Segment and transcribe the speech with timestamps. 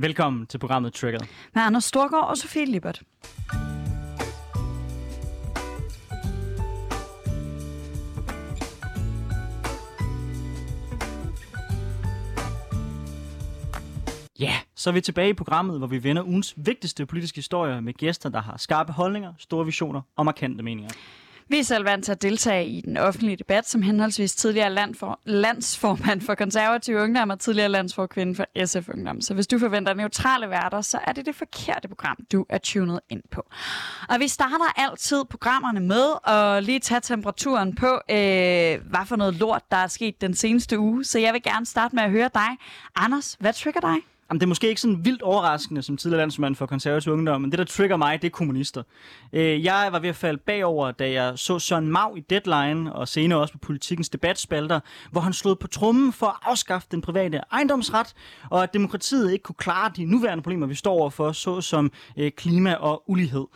[0.00, 1.26] Velkommen til programmet Triggered.
[1.54, 3.02] Med Anders Storgård og Sofie Lippert.
[14.40, 17.92] Ja, så er vi tilbage i programmet, hvor vi vender ugens vigtigste politiske historier med
[17.92, 20.90] gæster, der har skarpe holdninger, store visioner og markante meninger.
[21.50, 24.94] Vi er selv vant til at deltage i den offentlige debat som henholdsvis tidligere land
[24.94, 29.20] for, landsformand for konservative ungdom og tidligere landsforkvinde for SF Ungdom.
[29.20, 33.00] Så hvis du forventer neutrale værter, så er det det forkerte program, du er tunet
[33.08, 33.46] ind på.
[34.08, 38.16] Og vi starter altid programmerne med at lige tage temperaturen på, øh,
[38.90, 41.04] hvad for noget lort, der er sket den seneste uge.
[41.04, 42.48] Så jeg vil gerne starte med at høre dig.
[42.96, 43.96] Anders, hvad trigger dig?
[44.30, 47.50] Jamen, det er måske ikke sådan vildt overraskende som tidligere landsmand for konservativ ungdom, men
[47.50, 48.82] det, der trigger mig, det er kommunister.
[49.32, 53.08] Øh, jeg var ved at falde bagover, da jeg så Søren Mau i Deadline, og
[53.08, 54.80] senere også på politikens debatspalter,
[55.10, 58.14] hvor han slog på trummen for at afskaffe den private ejendomsret,
[58.50, 62.74] og at demokratiet ikke kunne klare de nuværende problemer, vi står overfor, såsom øh, klima
[62.74, 63.46] og ulighed.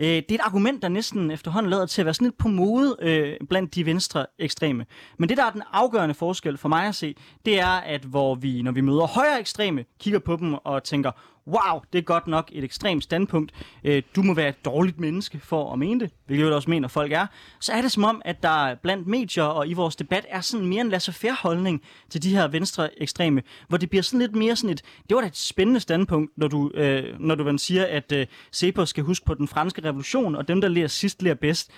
[0.00, 2.48] Øh, det er et argument, der næsten efterhånden lader til at være sådan lidt på
[2.48, 4.86] mode øh, blandt de venstre ekstreme.
[5.18, 8.34] Men det, der er den afgørende forskel for mig at se, det er, at hvor
[8.34, 11.10] vi, når vi møder højere ekstreme, kigger på dem og tænker,
[11.50, 13.52] wow, det er godt nok et ekstremt standpunkt,
[13.84, 16.88] øh, du må være et dårligt menneske for at mene det, hvilket jeg også mener,
[16.88, 17.26] folk er,
[17.60, 20.66] så er det som om, at der blandt medier og i vores debat er sådan
[20.66, 24.56] mere en laissez holdning til de her venstre ekstreme, hvor det bliver sådan lidt mere
[24.56, 28.12] sådan et, det var da et spændende standpunkt, når du, øh, når du siger, at
[28.12, 31.70] øh, Cepos skal huske på den franske revolution, og dem, der lærer sidst, lærer bedst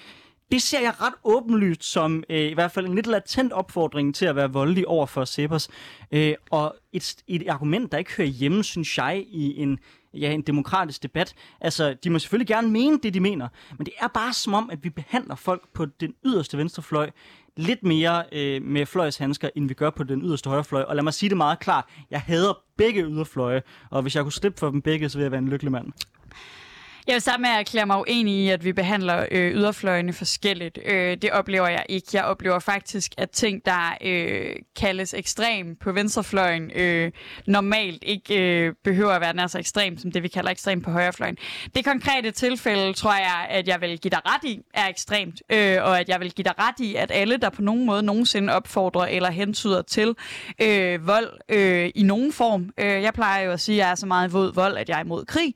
[0.52, 4.26] det ser jeg ret åbenlyst som øh, i hvert fald en lidt latent opfordring til
[4.26, 5.68] at være voldelig over for Cepos.
[6.12, 9.78] Øh, og et, et argument, der ikke hører hjemme, synes jeg, i en,
[10.14, 11.34] ja, en demokratisk debat.
[11.60, 14.70] Altså, de må selvfølgelig gerne mene det, de mener, men det er bare som om,
[14.72, 17.10] at vi behandler folk på den yderste venstrefløj
[17.56, 20.82] lidt mere øh, med fløjshandsker, end vi gør på den yderste højrefløj.
[20.82, 24.32] Og lad mig sige det meget klart, jeg hader begge yderfløje, og hvis jeg kunne
[24.32, 25.92] slippe for dem begge, så ville jeg være en lykkelig mand.
[27.06, 30.78] Jeg vil sammen med at erklære mig uenig i, at vi behandler øh, yderfløjene forskelligt.
[30.84, 32.08] Øh, det oplever jeg ikke.
[32.12, 37.12] Jeg oplever faktisk, at ting, der øh, kaldes ekstrem på venstrefløjen, øh,
[37.46, 40.90] normalt ikke øh, behøver at være nær så ekstrem, som det vi kalder ekstrem på
[40.90, 41.36] højrefløjen.
[41.74, 45.42] Det konkrete tilfælde, tror jeg, at jeg vil give dig ret i, er ekstremt.
[45.50, 48.02] Øh, og at jeg vil give dig ret i, at alle, der på nogen måde
[48.02, 50.14] nogensinde opfordrer eller hentyder til
[50.62, 52.70] øh, vold øh, i nogen form.
[52.78, 54.96] Øh, jeg plejer jo at sige, at jeg er så meget imod vold, at jeg
[54.98, 55.54] er imod krig.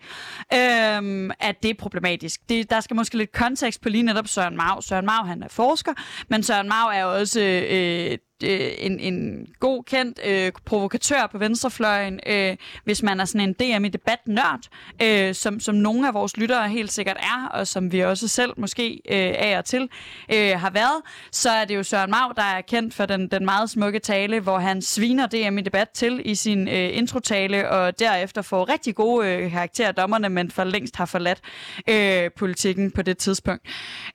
[0.55, 2.41] Øh, at det er problematisk.
[2.49, 4.81] Det, der skal måske lidt kontekst på lige netop Søren Mau.
[4.81, 5.93] Søren Mau, han er forsker,
[6.29, 12.21] men Søren Mau er også øh, øh, en, en god, kendt øh, provokatør på venstrefløjen,
[12.27, 14.61] øh, hvis man er sådan en DM i debat-nørd,
[15.03, 18.53] øh, som, som nogle af vores lyttere helt sikkert er, og som vi også selv
[18.57, 19.89] måske øh, af og til
[20.35, 21.03] øh, har været,
[21.33, 24.41] så er det jo Søren Mau, der er kendt for den, den meget smukke tale,
[24.41, 28.95] hvor han sviner DM i debat til i sin øh, introtale, og derefter får rigtig
[28.95, 31.41] gode øh, karakterer dommerne, men for længst har forladt
[31.89, 33.69] øh, politikken på det tidspunkt.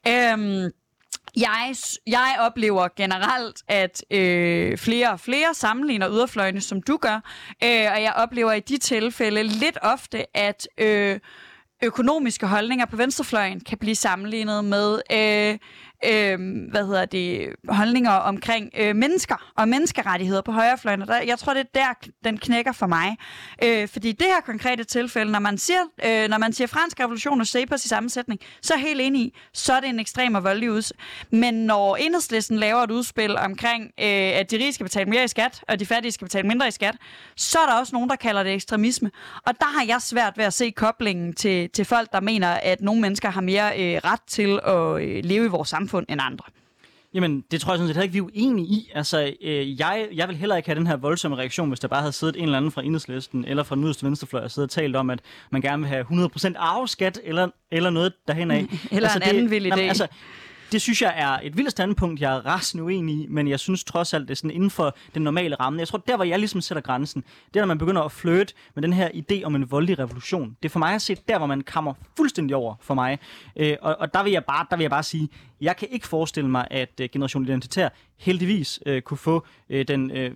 [0.08, 0.72] Øh,
[1.36, 1.76] jeg,
[2.08, 7.20] jeg oplever generelt, at øh, flere og flere sammenligner yderfløjene, som du gør.
[7.64, 11.20] Øh, og jeg oplever i de tilfælde lidt ofte, at øh,
[11.84, 15.58] økonomiske holdninger på venstrefløjen kan blive sammenlignet med øh,
[16.06, 16.40] øh,
[16.72, 21.02] hvad hedder det, holdninger omkring øh, mennesker og menneskerettigheder på højrefløjen.
[21.02, 23.18] Der, jeg tror, det er der, den knækker for mig.
[23.64, 27.42] Øh, fordi det her konkrete tilfælde, når man siger, øh, når man siger fransk revolution
[27.42, 30.36] og Cepos i sammensætning, så er jeg helt enig i, så er det en ekstrem
[30.36, 30.94] og voldelig uds.
[31.32, 34.06] Men når enhedslisten laver et udspil omkring, øh,
[34.40, 36.72] at de rige skal betale mere i skat, og de fattige skal betale mindre i
[36.72, 36.96] skat,
[37.36, 39.12] så er der også nogen, der kalder det ekstremisme.
[39.46, 42.82] Og der har jeg svært ved at se koblingen til, til folk, der mener, at
[42.82, 46.22] nogle mennesker har mere øh, ret til at øh, leve i vores samfund samfund end
[46.24, 46.46] andre.
[47.14, 48.92] Jamen, det tror jeg sådan set ikke, vi er uenige i.
[48.96, 52.00] Altså, øh, jeg, jeg vil heller ikke have den her voldsomme reaktion, hvis der bare
[52.00, 54.72] havde siddet en eller anden fra enhedslisten eller fra den yderste venstrefløj og siddet og
[54.72, 55.20] talt om, at
[55.50, 58.58] man gerne vil have 100% arveskat eller, eller noget derhen af.
[58.92, 59.80] eller altså, en anden vild idé.
[59.80, 60.08] Altså,
[60.72, 63.84] det synes jeg er et vildt standpunkt, jeg er rasende uenig i, men jeg synes
[63.84, 65.80] trods alt, det er sådan inden for den normale ramme.
[65.80, 67.24] Jeg tror, der hvor jeg ligesom sætter grænsen,
[67.54, 70.58] det er, når man begynder at flirte med den her idé om en voldelig revolution.
[70.64, 73.20] Det er for mig at se der, hvor man kammer fuldstændig over for mig.
[73.56, 75.30] Øh, og, og der, vil jeg bare, der vil jeg bare sige,
[75.62, 80.12] jeg kan ikke forestille mig, at uh, Generation Identitær heldigvis øh, kunne få øh, den
[80.12, 80.32] øh,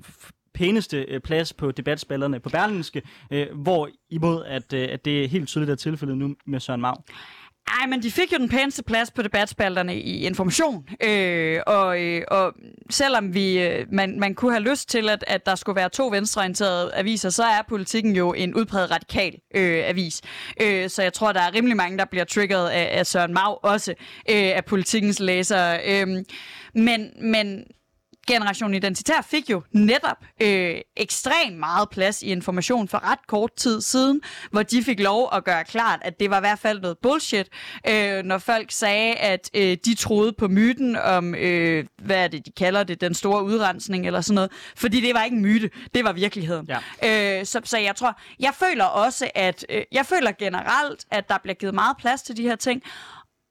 [0.54, 5.28] pæneste øh, plads på debatspillerne på Berlinske, uh, øh, hvor imod at, at det er
[5.28, 6.94] helt tydeligt er tilfældet nu med Søren Mau.
[7.68, 10.88] Ej, men de fik jo den pæneste plads på debatspalterne i information.
[11.04, 12.54] Øh, og, øh, og
[12.90, 16.08] selvom vi, øh, man, man kunne have lyst til, at, at der skulle være to
[16.08, 20.22] venstreorienterede aviser, så er politikken jo en udpræget radikal øh, avis.
[20.62, 23.54] Øh, så jeg tror, der er rimelig mange, der bliver triggeret af, af Søren Mau,
[23.64, 23.92] også
[24.30, 25.80] øh, af politikens læsere.
[25.88, 26.08] Øh,
[26.76, 27.64] men, men
[28.28, 33.82] Generation Identitær fik jo netop øh, ekstremt meget plads i information for ret kort tid
[33.82, 36.98] siden, hvor de fik lov at gøre klart, at det var i hvert fald noget
[36.98, 37.48] bullshit,
[37.88, 42.46] øh, når folk sagde, at øh, de troede på myten om, øh, hvad er det,
[42.46, 45.70] de kalder det, den store udrensning eller sådan noget, fordi det var ikke en myte,
[45.94, 46.70] det var virkeligheden.
[47.04, 47.40] Ja.
[47.40, 51.38] Øh, så, så jeg tror, jeg føler også, at, øh, jeg føler generelt, at der
[51.38, 52.84] bliver givet meget plads til de her ting,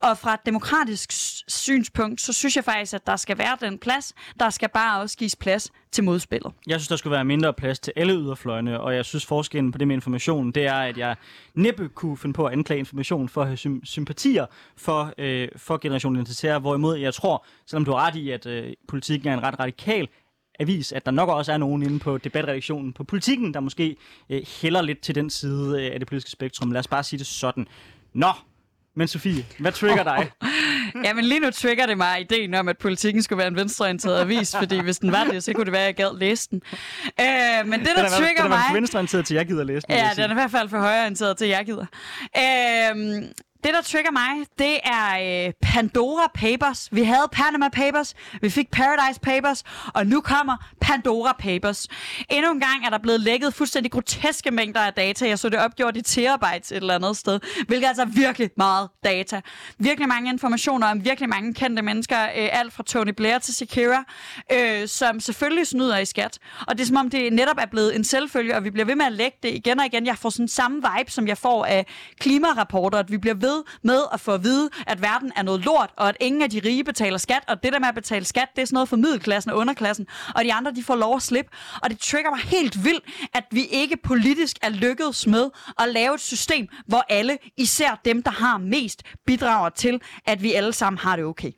[0.05, 1.13] og fra et demokratisk
[1.49, 4.15] synspunkt, så synes jeg faktisk, at der skal være den plads.
[4.41, 6.53] Der skal bare også gives plads til modspillet.
[6.67, 9.79] Jeg synes, der skulle være mindre plads til alle yderfløjene, og jeg synes, forskellen på
[9.79, 11.17] det med informationen, det er, at jeg
[11.55, 14.47] næppe kunne finde på at anklage information for at have sym- sympatier
[14.77, 18.73] for, øh, for generationen identitære, hvorimod jeg tror, selvom du har ret i, at øh,
[18.89, 20.09] politikken er en ret radikal
[20.61, 23.97] avis, at der nok også er nogen inde på debatredaktionen på politikken, der måske
[24.31, 26.71] øh, hælder lidt til den side øh, af det politiske spektrum.
[26.71, 27.67] Lad os bare sige det sådan.
[28.13, 28.33] Nå,
[28.97, 30.31] men Sofie, hvad trigger dig?
[31.05, 34.21] ja, men lige nu trigger det mig ideen om, at politikken skulle være en venstreorienteret
[34.21, 36.63] avis, fordi hvis den var det, så kunne det være, at jeg gad læse den.
[37.21, 37.27] Øh,
[37.67, 38.59] men det, der den er, trigger den er mig...
[38.59, 39.97] Den er venstreorienteret til, jeg gider læse den.
[39.97, 41.87] Ja, den er i hvert fald for højreorienteret til, jeg gider.
[42.37, 43.23] Øh,
[43.65, 46.89] det, der trigger mig, det er øh, Pandora Papers.
[46.93, 49.65] Vi havde Panama Papers, vi fik Paradise Papers,
[49.95, 51.89] og nu kommer Pandora Papers.
[52.31, 55.29] Endnu en gang er der blevet lækket fuldstændig groteske mængder af data.
[55.29, 58.51] Jeg så det opgjort i terabytes et eller andet sted, hvilket altså er altså virkelig
[58.57, 59.41] meget data.
[59.79, 64.05] Virkelig mange informationer om virkelig mange kendte mennesker, øh, alt fra Tony Blair til Shakira,
[64.53, 66.39] øh, som selvfølgelig snyder i skat.
[66.69, 68.97] Og det er som om, det netop er blevet en selvfølge, og vi bliver ved
[68.97, 70.07] med at lægge det igen og igen.
[70.07, 71.87] Jeg får sådan samme vibe, som jeg får af
[72.21, 75.91] klimarapporter, at vi bliver ved med at få at vide, at verden er noget lort,
[75.97, 78.49] og at ingen af de rige betaler skat, og det der med at betale skat,
[78.57, 81.23] det er sådan noget for middelklassen og underklassen, og de andre, de får lov at
[81.23, 81.51] slippe.
[81.83, 83.05] Og det trigger mig helt vildt,
[83.35, 88.23] at vi ikke politisk er lykkedes med at lave et system, hvor alle, især dem,
[88.23, 91.53] der har mest, bidrager til, at vi alle sammen har det okay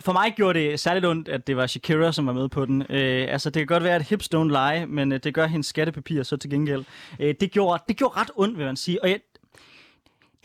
[0.00, 2.82] for mig gjorde det særligt ondt, at det var Shakira, som var med på den.
[2.90, 5.66] Øh, altså, det kan godt være, at hips don't lie, men øh, det gør hendes
[5.66, 6.84] skattepapir så til gengæld.
[7.20, 9.02] Øh, det, gjorde, det gjorde ret ondt, vil man sige.
[9.02, 9.20] Og jeg,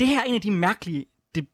[0.04, 1.06] det her er en af de mærkelige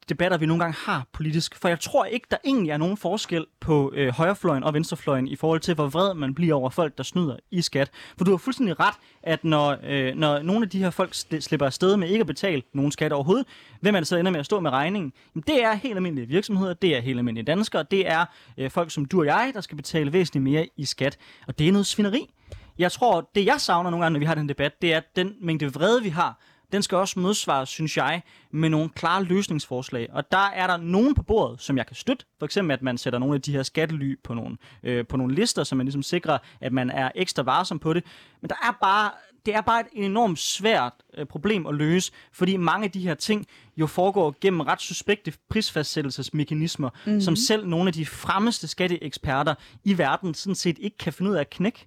[0.08, 1.56] debatter, vi nogle gange har politisk.
[1.56, 5.36] For jeg tror ikke, der egentlig er nogen forskel på øh, højrefløjen og venstrefløjen i
[5.36, 7.90] forhold til, hvor vred man bliver over folk, der snyder i skat.
[8.18, 11.66] For du har fuldstændig ret, at når, øh, når nogle af de her folk slipper
[11.66, 13.46] afsted med ikke at betale nogen skat overhovedet,
[13.80, 15.12] hvem er det så ender med at stå med regningen?
[15.34, 18.24] Jamen, det er helt almindelige virksomheder, det er helt almindelige danskere, det er
[18.58, 21.18] øh, folk som du og jeg, der skal betale væsentligt mere i skat.
[21.46, 22.30] Og det er noget svineri.
[22.78, 25.34] Jeg tror, det jeg savner nogle gange, når vi har den debat, det er den
[25.40, 26.40] mængde vrede, vi har
[26.72, 30.08] den skal også modsvares, synes jeg, med nogle klare løsningsforslag.
[30.12, 32.24] Og der er der nogen på bordet, som jeg kan støtte.
[32.38, 35.34] For eksempel, at man sætter nogle af de her skattely på nogle, øh, på nogle
[35.34, 38.04] lister, så man ligesom sikrer, at man er ekstra varsom på det.
[38.40, 39.10] Men der er bare,
[39.46, 43.14] det er bare et enormt svært øh, problem at løse, fordi mange af de her
[43.14, 43.46] ting
[43.76, 47.20] jo foregår gennem ret suspekte prisfastsættelsesmekanismer, mm-hmm.
[47.20, 51.36] som selv nogle af de fremmeste skatteeksperter i verden sådan set ikke kan finde ud
[51.36, 51.86] af at knække.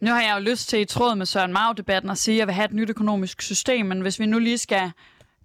[0.00, 2.46] Nu har jeg jo lyst til i tråd med Søren Mau-debatten at sige, at jeg
[2.46, 4.90] vil have et nyt økonomisk system, men hvis vi nu lige skal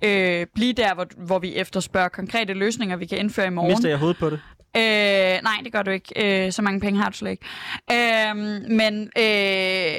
[0.04, 3.72] øh, blive der, hvor, hvor vi efterspørger konkrete løsninger, vi kan indføre i morgen.
[3.72, 4.40] Mister jeg hovedet på det?
[4.78, 6.46] Øh, nej, det gør du ikke.
[6.46, 7.46] Øh, så mange penge har du slet ikke.
[7.92, 8.36] Øh,
[8.70, 9.96] men, øh,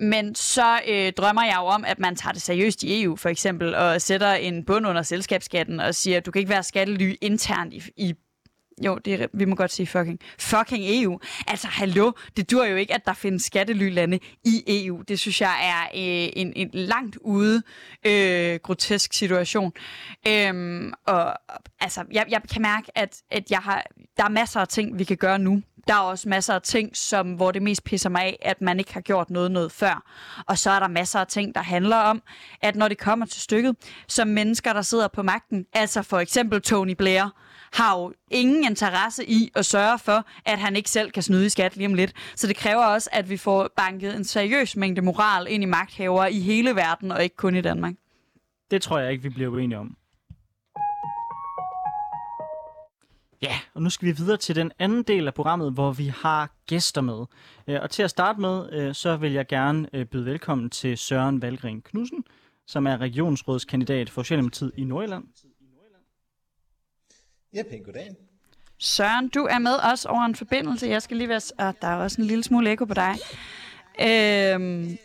[0.00, 3.28] men så øh, drømmer jeg jo om, at man tager det seriøst i EU, for
[3.28, 7.14] eksempel, og sætter en bund under selskabsskatten og siger, at du kan ikke være skattely
[7.20, 8.14] internt i, i
[8.86, 10.20] jo, det er, vi må godt sige fucking.
[10.38, 11.18] Fucking EU.
[11.46, 15.02] Altså, hallo, det dur jo ikke, at der findes skattelylande i EU.
[15.08, 17.62] Det synes jeg er øh, en, en langt ude
[18.06, 19.72] øh, grotesk situation.
[20.28, 21.34] Øhm, og
[21.80, 23.84] altså, jeg, jeg kan mærke, at, at jeg har,
[24.16, 25.62] der er masser af ting, vi kan gøre nu.
[25.88, 28.78] Der er også masser af ting, som, hvor det mest pisser mig af, at man
[28.78, 30.10] ikke har gjort noget noget før.
[30.46, 32.22] Og så er der masser af ting, der handler om,
[32.60, 33.76] at når det kommer til stykket,
[34.08, 37.28] som mennesker, der sidder på magten, altså for eksempel Tony Blair,
[37.72, 41.48] har jo ingen interesse i at sørge for, at han ikke selv kan snyde i
[41.48, 42.12] skat lige om lidt.
[42.36, 46.26] Så det kræver også, at vi får banket en seriøs mængde moral ind i magthaver
[46.26, 47.94] i hele verden, og ikke kun i Danmark.
[48.70, 49.96] Det tror jeg ikke, vi bliver uenige om.
[53.42, 56.50] Ja, og nu skal vi videre til den anden del af programmet, hvor vi har
[56.66, 57.24] gæster med.
[57.66, 60.98] Øh, og til at starte med, øh, så vil jeg gerne øh, byde velkommen til
[60.98, 62.24] Søren Valgren Knudsen,
[62.66, 65.24] som er regionsrådskandidat for Socialdemokratiet i Nordjylland.
[67.54, 68.16] Ja, pænt goddag.
[68.78, 70.86] Søren, du er med os over en forbindelse.
[70.86, 71.40] Jeg skal lige være...
[71.58, 73.14] Og der er også en lille smule ekko på dig.
[74.00, 74.98] Øhm...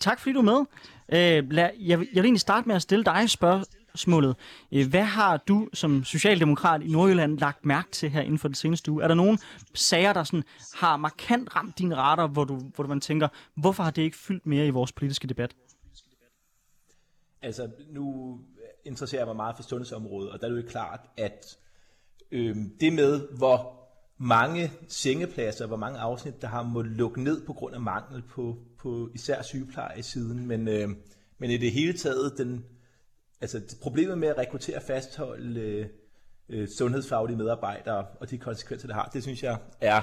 [0.00, 0.64] Tak fordi du er med.
[1.12, 4.36] Øh, lad, jeg, jeg vil egentlig starte med at stille dig spørgsmålet.
[4.72, 8.54] Øh, hvad har du som socialdemokrat i Nordjylland lagt mærke til her inden for den
[8.54, 9.02] seneste uge?
[9.02, 9.38] Er der nogle
[9.74, 10.44] sager, der sådan
[10.74, 14.16] har markant ramt dine radar, hvor du, hvor du man tænker, hvorfor har det ikke
[14.16, 15.54] fyldt mere i vores politiske debat?
[17.42, 18.38] Altså, nu
[18.84, 21.58] interesserer jeg mig meget for sundhedsområdet, og der er det jo klart, at
[22.30, 23.78] øh, det med, hvor
[24.18, 28.56] mange sengepladser, hvor mange afsnit, der har måttet lukke ned på grund af mangel på,
[28.78, 30.46] på især sygeplejesiden, siden.
[30.46, 30.88] Men, øh,
[31.38, 32.64] men i det hele taget, den,
[33.40, 35.86] altså problemet med at rekruttere og fastholde øh,
[36.48, 40.00] øh, sundhedsfaglige medarbejdere og de konsekvenser, det har, det synes jeg er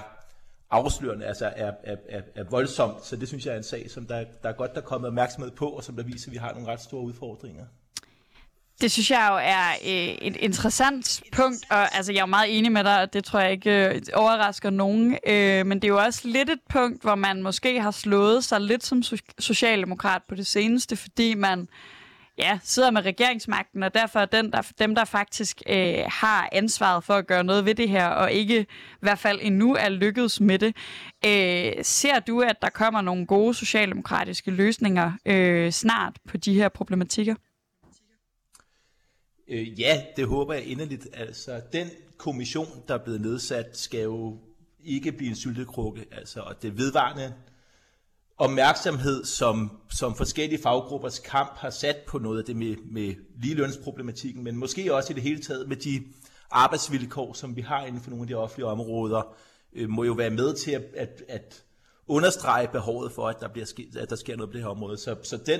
[0.69, 3.05] afslørende, altså er, er, er, er voldsomt.
[3.05, 5.07] Så det synes jeg er en sag, som der, der er godt, der er kommet
[5.07, 7.65] opmærksomhed på, og som der viser, at vi har nogle ret store udfordringer.
[8.81, 12.57] Det synes jeg jo er øh, et interessant punkt, og altså, jeg er jo meget
[12.57, 15.17] enig med dig, og det tror jeg ikke øh, overrasker nogen.
[15.27, 18.61] Øh, men det er jo også lidt et punkt, hvor man måske har slået sig
[18.61, 21.67] lidt som so- socialdemokrat på det seneste, fordi man
[22.37, 27.03] ja, sidder med regeringsmagten, og derfor er den, der, dem, der faktisk øh, har ansvaret
[27.03, 28.65] for at gøre noget ved det her, og ikke i
[28.99, 30.75] hvert fald endnu er lykkedes med det.
[31.25, 36.69] Øh, ser du, at der kommer nogle gode socialdemokratiske løsninger øh, snart på de her
[36.69, 37.35] problematikker?
[39.47, 41.07] Øh, ja, det håber jeg inderligt.
[41.13, 44.37] Altså, den kommission, der er blevet nedsat, skal jo
[44.83, 46.05] ikke blive en syltekrukke.
[46.11, 47.33] Altså, og det vedvarende
[48.37, 54.43] opmærksomhed, som, som forskellige faggruppers kamp har sat på noget af det med, med ligelønsproblematikken,
[54.43, 56.03] men måske også i det hele taget med de
[56.51, 59.35] arbejdsvilkår, som vi har inden for nogle af de offentlige områder,
[59.73, 61.63] øh, må jo være med til at, at, at
[62.07, 63.65] understrege behovet for, at der, bliver
[63.99, 64.97] at der sker noget på det her område.
[64.97, 65.59] Så, så den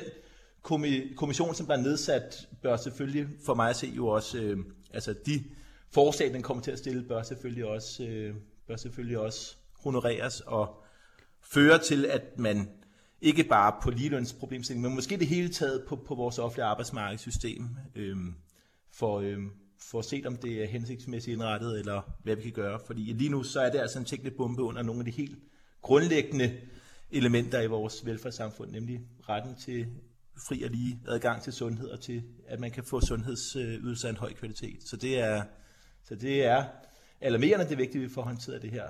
[1.16, 4.58] kommission, som der er nedsat, bør selvfølgelig for mig at se jo også, øh,
[4.94, 5.44] altså de
[5.92, 8.36] forslag, den kommer til at stille, bør selvfølgelig også, øh,
[8.68, 10.84] bør selvfølgelig også honoreres og
[11.42, 12.70] føre til, at man
[13.22, 18.18] ikke bare på ligelønsproblemstilling, men måske det hele taget på, på vores offentlige arbejdsmarkedssystem, øh,
[18.92, 19.38] for, øh,
[19.80, 22.80] for at se, om det er hensigtsmæssigt indrettet, eller hvad vi kan gøre.
[22.86, 25.40] Fordi lige nu, så er det altså en teknisk bombe under nogle af de helt
[25.82, 26.58] grundlæggende
[27.12, 29.88] elementer i vores velfærdssamfund, nemlig retten til
[30.38, 34.18] fri og lige adgang til sundhed, og til at man kan få sundhedsydelser af en
[34.18, 34.78] høj kvalitet.
[34.86, 35.44] Så det er,
[36.04, 36.64] så det er
[37.22, 38.84] alarmerende, det er vigtigt, at vi får håndteret det her.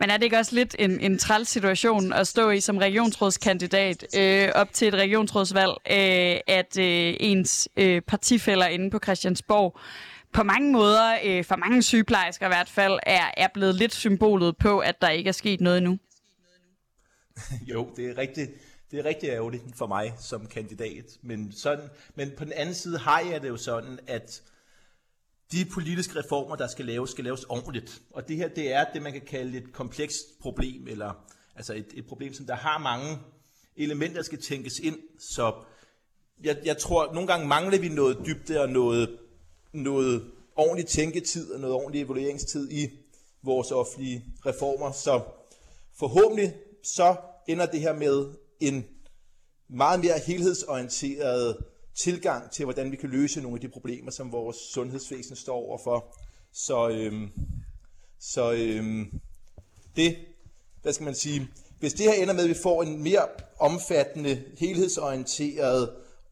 [0.00, 4.16] Men er det ikke også lidt en, en træls situation at stå i som regionsrådskandidat
[4.18, 9.78] øh, op til et regionsrådsvalg, øh, at øh, ens øh, partifælder inde på Christiansborg
[10.32, 14.56] på mange måder, øh, for mange sygeplejersker i hvert fald, er, er blevet lidt symbolet
[14.56, 15.98] på, at der ikke er sket noget endnu?
[17.72, 18.50] jo, det er rigtigt.
[18.94, 22.98] Det er rigtig ærgerligt for mig som kandidat, men, sådan, men på den anden side
[22.98, 24.42] har jeg det jo sådan, at
[25.52, 28.02] de politiske reformer, der skal laves, skal laves ordentligt.
[28.10, 31.86] Og det her, det er det, man kan kalde et komplekst problem, eller altså et,
[31.94, 33.18] et problem, som der har mange
[33.76, 34.98] elementer, der skal tænkes ind.
[35.18, 35.54] Så
[36.44, 39.18] jeg, jeg tror, nogle gange mangler vi noget dybde og noget,
[39.72, 42.88] noget ordentlig tænketid og noget ordentlig evalueringstid i
[43.42, 44.92] vores offentlige reformer.
[44.92, 45.22] Så
[45.98, 47.16] forhåbentlig så
[47.48, 48.84] ender det her med en
[49.68, 51.56] meget mere helhedsorienteret
[51.94, 56.16] tilgang til, hvordan vi kan løse nogle af de problemer, som vores sundhedsvæsen står overfor.
[56.52, 57.30] Så, øhm,
[58.20, 59.20] så øhm,
[59.96, 60.16] det,
[60.82, 61.48] hvad skal man sige,
[61.80, 63.26] hvis det her ender med, at vi får en mere
[63.58, 65.90] omfattende, helhedsorienteret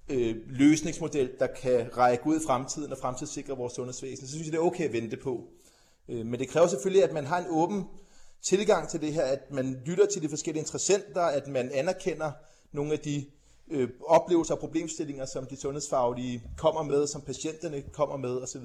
[0.08, 4.52] øh, løsningsmodel, der kan række ud i fremtiden og fremtidssikre vores sundhedsvæsen, så synes jeg,
[4.52, 5.44] det er okay at vente på.
[6.08, 7.84] Øh, men det kræver selvfølgelig, at man har en åben
[8.42, 12.32] tilgang til det her, at man lytter til de forskellige interessenter, at man anerkender
[12.72, 13.26] nogle af de
[13.70, 18.62] øh, oplevelser og problemstillinger, som de sundhedsfaglige kommer med, som patienterne kommer med osv.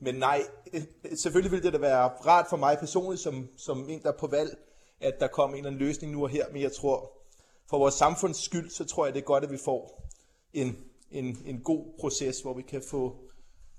[0.00, 3.88] Men nej, øh, øh, selvfølgelig ville det da være rart for mig personligt, som, som
[3.88, 4.58] en, der er på valg,
[5.00, 7.12] at der kommer en eller anden løsning nu og her, men jeg tror,
[7.70, 10.08] for vores samfunds skyld, så tror jeg, det er godt, at vi får
[10.52, 10.76] en,
[11.10, 13.16] en, en god proces, hvor vi kan få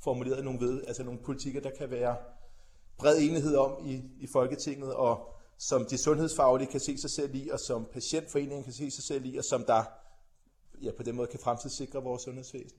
[0.03, 2.15] formuleret nogle, ved, altså nogle politikker, der kan være
[2.97, 7.49] bred enighed om i, i Folketinget, og som de sundhedsfaglige kan se sig selv i,
[7.49, 9.83] og som patientforeningen kan se sig selv i, og som der
[10.81, 12.77] ja, på den måde kan fremtidssikre vores sundhedsvæsen.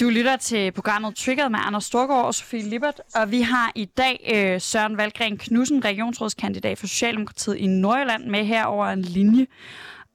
[0.00, 3.84] Du lytter til programmet Triggered med Anders Storgård og Sofie Lippert, og vi har i
[3.84, 9.46] dag øh, Søren Valgren Knudsen, regionsrådskandidat for Socialdemokratiet i Nordjylland, med her over en linje.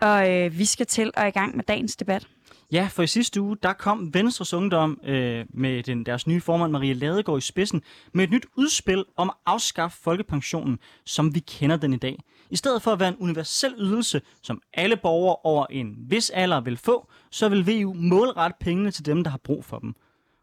[0.02, 2.28] Og øh, vi skal til at i gang med dagens debat.
[2.74, 6.72] Ja, for i sidste uge, der kom Venstres Ungdom øh, med den, deres nye formand
[6.72, 7.82] Marie Ladegaard i spidsen
[8.14, 12.20] med et nyt udspil om at afskaffe folkepensionen, som vi kender den i dag.
[12.50, 16.62] I stedet for at være en universel ydelse, som alle borgere over en vis alder
[16.62, 19.96] vil få, så vil VU målrette pengene til dem, der har brug for dem.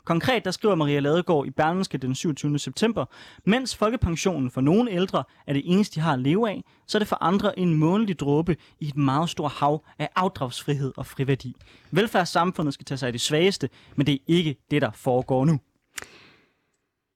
[0.04, 2.58] Konkret der skriver Maria Ladegaard i Berlingske den 27.
[2.58, 3.04] september,
[3.44, 7.00] mens folkepensionen for nogle ældre er det eneste, de har at leve af, så er
[7.00, 11.56] det for andre en månedlig dråbe i et meget stort hav af afdragsfrihed og friværdi.
[11.90, 15.60] Velfærdssamfundet skal tage sig af de svageste, men det er ikke det, der foregår nu.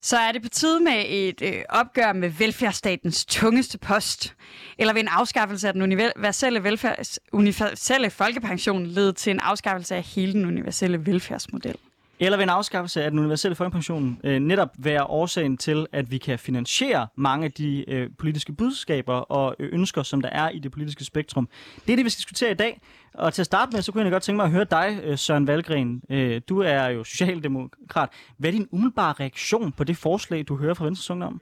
[0.03, 4.35] Så er det på tide med et øh, opgør med velfærdsstatens tungeste post,
[4.79, 10.03] eller ved en afskaffelse af den universelle, velfærds, universelle folkepension lede til en afskaffelse af
[10.03, 11.77] hele den universelle velfærdsmodel.
[12.21, 16.19] Eller vil en afskaffelse af den universelle folkepension øh, netop være årsagen til, at vi
[16.19, 20.59] kan finansiere mange af de øh, politiske budskaber og øh, ønsker, som der er i
[20.59, 21.49] det politiske spektrum?
[21.87, 22.81] Det er det, vi skal diskutere i dag.
[23.15, 25.19] Og til at starte med, så kunne jeg godt tænke mig at høre dig, øh,
[25.19, 26.03] Søren Valgren.
[26.11, 28.09] Øh, du er jo socialdemokrat.
[28.37, 31.41] Hvad er din umiddelbare reaktion på det forslag, du hører fra Venstres Ungdom?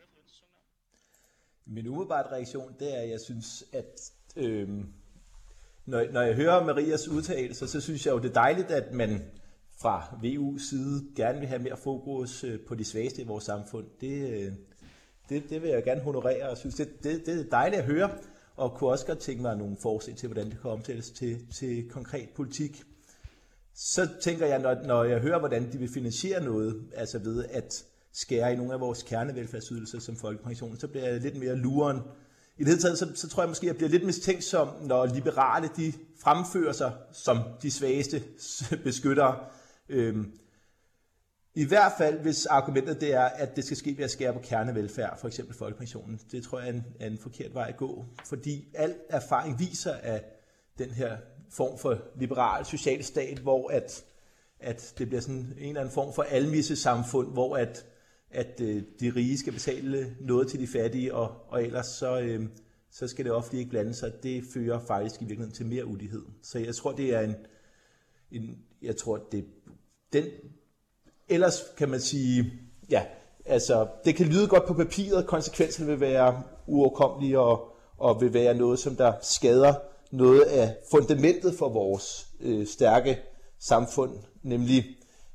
[1.66, 4.68] Min umiddelbare reaktion, det er, at jeg synes, at øh,
[5.86, 9.22] når, når jeg hører Marias udtalelser, så synes jeg jo, det er dejligt, at man
[9.82, 13.86] fra VU's side gerne vil have mere fokus øh, på de svageste i vores samfund.
[14.00, 14.52] Det, øh,
[15.28, 18.10] det, det vil jeg gerne honorere, og synes, det, det, det er dejligt at høre,
[18.56, 21.88] og kunne også godt tænke mig nogle forslag til, hvordan det kan omsættes til, til
[21.90, 22.82] konkret politik.
[23.74, 27.84] Så tænker jeg, når, når jeg hører, hvordan de vil finansiere noget, altså ved at
[28.12, 31.96] skære i nogle af vores kernevelfærdsydelser som folkepension, så bliver jeg lidt mere luren.
[32.58, 35.06] I det hele taget, så, så tror jeg måske, at jeg bliver lidt mistænksom, når
[35.06, 38.22] liberale de fremfører sig som de svageste
[38.84, 39.38] beskyttere.
[39.92, 40.32] Øhm,
[41.54, 44.38] I hvert fald, hvis argumentet det er, at det skal ske ved at skære på
[44.38, 46.20] kernevelfærd, for eksempel folkepensionen.
[46.30, 49.92] Det tror jeg er en, er en forkert vej at gå, fordi al erfaring viser,
[49.92, 50.24] at
[50.78, 51.16] den her
[51.50, 54.04] form for liberal social stat, hvor at,
[54.60, 57.86] at det bliver sådan en eller anden form for almisse samfund, hvor at,
[58.30, 62.46] at øh, de rige skal betale noget til de fattige, og, og ellers så, øh,
[62.90, 64.12] så skal det offentlige ikke blande sig.
[64.22, 66.22] Det fører faktisk i virkeligheden til mere ulighed.
[66.42, 67.34] Så jeg tror, det er en,
[68.30, 69.44] en jeg tror, det
[70.12, 70.24] den,
[71.28, 72.52] ellers kan man sige,
[72.90, 73.02] ja,
[73.46, 78.54] altså, det kan lyde godt på papiret, konsekvenserne vil være uoverkommelige og, og vil være
[78.54, 79.74] noget, som der skader
[80.10, 83.18] noget af fundamentet for vores øh, stærke
[83.58, 84.84] samfund, nemlig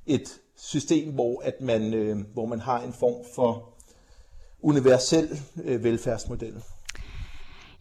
[0.06, 3.74] et system, hvor, at man, øh, hvor man har en form for
[4.62, 6.64] universel øh, velfærdsmodel.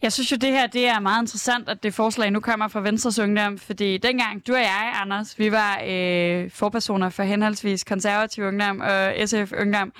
[0.01, 2.81] Jeg synes jo, det her det er meget interessant, at det forslag nu kommer fra
[2.81, 8.43] Venstres Ungdom, fordi dengang du og jeg, Anders, vi var øh, forpersoner for henholdsvis konservativ
[8.43, 9.93] ungdom og SF Ungdom,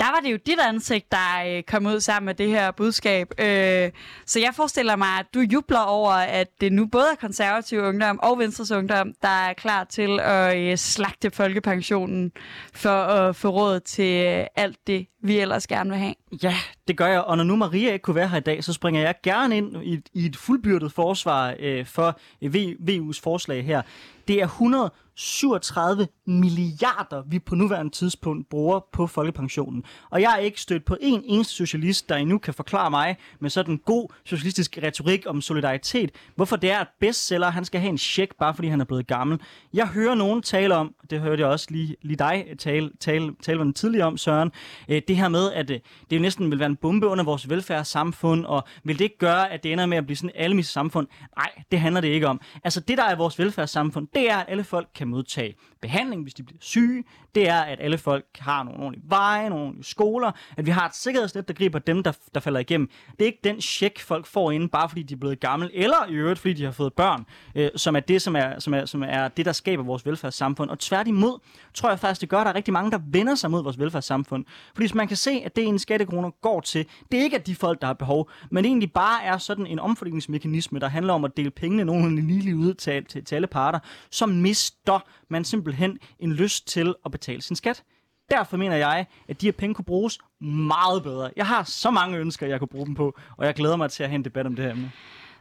[0.00, 3.28] der var det jo dit ansigt, der øh, kom ud sammen med det her budskab.
[3.38, 3.90] Øh,
[4.26, 8.20] så jeg forestiller mig, at du jubler over, at det nu både er konservativ ungdom
[8.22, 12.32] og Venstres Ungdom, der er klar til at øh, slagte folkepensionen
[12.74, 16.14] for at få råd til øh, alt det, vi ellers gerne vil have.
[16.42, 16.54] Ja,
[16.88, 17.20] det gør jeg.
[17.20, 19.76] Og når nu Maria ikke kunne være her i dag, så springer jeg gerne ind
[19.84, 23.82] i, i et fuldbyrdet forsvar øh, for VU's forslag her.
[24.28, 29.84] Det er 100 37 milliarder, vi på nuværende tidspunkt bruger på folkepensionen.
[30.10, 33.50] Og jeg er ikke stødt på en eneste socialist, der endnu kan forklare mig med
[33.50, 37.90] sådan en god socialistisk retorik om solidaritet, hvorfor det er, at bestseller han skal have
[37.90, 39.40] en check, bare fordi han er blevet gammel.
[39.74, 43.72] Jeg hører nogen tale om, det hørte jeg også lige, lige dig tale, tale, tale
[43.72, 44.52] tidligere om, Søren,
[44.88, 47.50] øh, det her med, at øh, det jo næsten vil være en bombe under vores
[47.50, 50.68] velfærdssamfund, og vil det ikke gøre, at det ender med at blive sådan et almindeligt
[50.68, 51.06] samfund?
[51.36, 52.40] Nej, det handler det ikke om.
[52.64, 56.34] Altså det, der er vores velfærdssamfund, det er, at alle folk kan modtage behandling, hvis
[56.34, 57.04] de bliver syge.
[57.34, 60.32] Det er, at alle folk har nogle ordentlige veje, nogle ordentlige skoler.
[60.56, 62.90] At vi har et sikkerhedsnet, der griber dem, der, der falder igennem.
[63.10, 66.06] Det er ikke den check, folk får ind, bare fordi de er blevet gamle, eller
[66.08, 68.84] i øvrigt, fordi de har fået børn, øh, som er det, som er, som, er,
[68.84, 70.70] som er det, der skaber vores velfærdssamfund.
[70.70, 71.38] Og tværtimod,
[71.74, 73.78] tror jeg faktisk, det gør, at der er rigtig mange, der vender sig mod vores
[73.78, 74.44] velfærdssamfund.
[74.74, 77.46] Fordi hvis man kan se, at det en skattekroner går til, det er ikke at
[77.46, 81.24] de folk, der har behov, men egentlig bare er sådan en omfordelingsmekanisme, der handler om
[81.24, 83.78] at dele pengene nogenlunde lige ud til, til, til alle parter,
[84.10, 87.82] som mister man simpelthen en lyst til at betale sin skat.
[88.30, 91.30] Derfor mener jeg, at de her penge kunne bruges meget bedre.
[91.36, 94.02] Jeg har så mange ønsker, jeg kunne bruge dem på, og jeg glæder mig til
[94.02, 94.92] at have en debat om det her emne.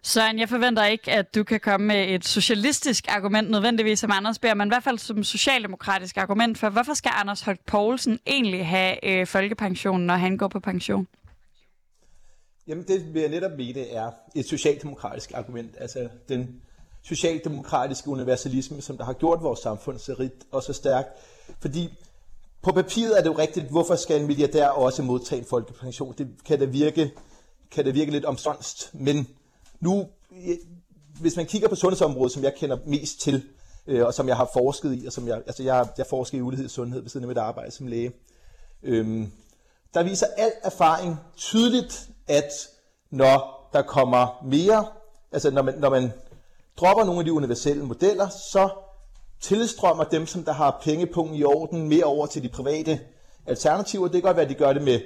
[0.06, 4.39] Søren, jeg forventer ikke, at du kan komme med et socialistisk argument nødvendigvis, som Anders
[4.39, 8.67] beder, men i hvert fald som socialdemokratisk argument for, hvorfor skal Anders Holt Poulsen egentlig
[8.67, 11.08] have øh, folkepensionen, når han går på pension?
[12.67, 15.76] Jamen det vil jeg netop mene er et socialdemokratisk argument.
[15.80, 16.62] Altså den
[17.04, 21.10] socialdemokratiske universalisme, som der har gjort vores samfund så rigt og så stærkt.
[21.60, 21.94] Fordi
[22.62, 26.16] på papiret er det jo rigtigt, hvorfor skal en milliardær også modtage en folkepension?
[26.18, 27.12] Det kan da virke,
[27.72, 28.89] kan det virke lidt omsonst.
[28.94, 29.28] Men
[29.80, 30.08] nu,
[31.22, 33.44] hvis man kigger på sundhedsområdet, som jeg kender mest til,
[33.88, 36.42] øh, og som jeg har forsket i, og som jeg, altså jeg, jeg forsker i
[36.42, 38.12] ulighed i sundhed ved siden af mit arbejde som læge,
[38.84, 39.32] øhm,
[39.94, 42.52] der viser al erfaring tydeligt, at
[43.10, 44.86] når der kommer mere,
[45.32, 46.12] altså når man, når man
[46.78, 48.70] dropper nogle af de universelle modeller, så
[49.42, 53.00] tilstrømmer dem, som der har pengepunkten i orden, mere over til de private
[53.46, 54.04] alternativer.
[54.04, 55.00] Det kan godt være, at de gør det med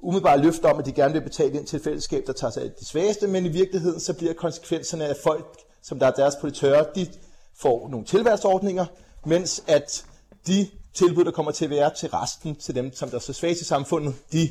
[0.00, 2.62] umiddelbare løfter om, at de gerne vil betale ind til et fællesskab, der tager sig
[2.62, 6.34] af de svageste, men i virkeligheden så bliver konsekvenserne af folk, som der er deres
[6.40, 7.06] på det tørre, de
[7.56, 8.86] får nogle tilværsordninger,
[9.26, 10.04] mens at
[10.46, 13.32] de tilbud, der kommer til at være til resten, til dem, som der er så
[13.32, 14.48] svage i samfundet, de,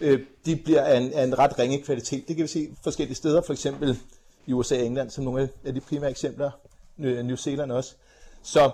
[0.00, 2.28] øh, de bliver af en, af en ret ringe kvalitet.
[2.28, 3.98] Det kan vi se forskellige steder, for eksempel
[4.46, 6.50] i USA og England, som nogle af de primære eksempler,
[6.98, 7.94] øh, New Zealand også.
[8.42, 8.70] Så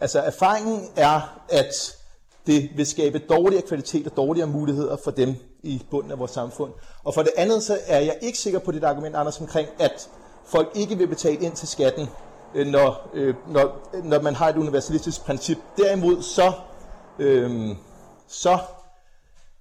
[0.00, 1.96] Altså erfaringen er, at
[2.46, 6.72] det vil skabe dårligere kvalitet og dårligere muligheder for dem i bunden af vores samfund.
[7.04, 10.08] Og for det andet, så er jeg ikke sikker på dit argument, Anders, omkring, at
[10.46, 12.08] folk ikke vil betale ind til skatten,
[12.54, 15.58] øh, når, øh, når, når man har et universalistisk princip.
[15.76, 16.52] Derimod så,
[17.18, 17.76] øhm,
[18.28, 18.58] så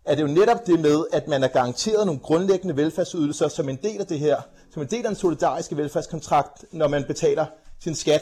[0.07, 3.79] er det jo netop det med, at man er garanteret nogle grundlæggende velfærdsydelser som en
[3.83, 4.41] del af det her,
[4.73, 7.45] som en del af den solidariske velfærdskontrakt, når man betaler
[7.79, 8.21] sin skat.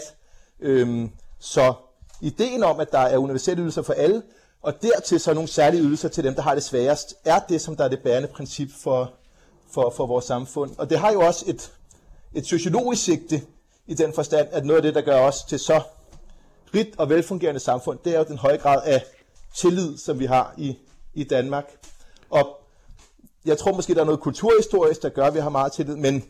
[0.59, 1.73] Øhm, så
[2.21, 4.21] ideen om, at der er universelle ydelser for alle,
[4.61, 7.75] og dertil så nogle særlige ydelser til dem, der har det sværest, er det, som
[7.75, 9.13] der er det bærende princip for,
[9.71, 10.71] for, for vores samfund.
[10.77, 11.71] Og det har jo også et,
[12.33, 13.41] et sociologisk sigte
[13.87, 15.81] i den forstand, at noget af det, der gør os til så
[16.73, 19.05] rigt og velfungerende samfund, det er jo den høje grad af
[19.55, 20.77] tillid, som vi har i,
[21.15, 21.71] i Danmark.
[22.29, 22.57] Og
[23.45, 26.23] jeg tror måske, der er noget kulturhistorisk, der gør, at vi har meget tillid, men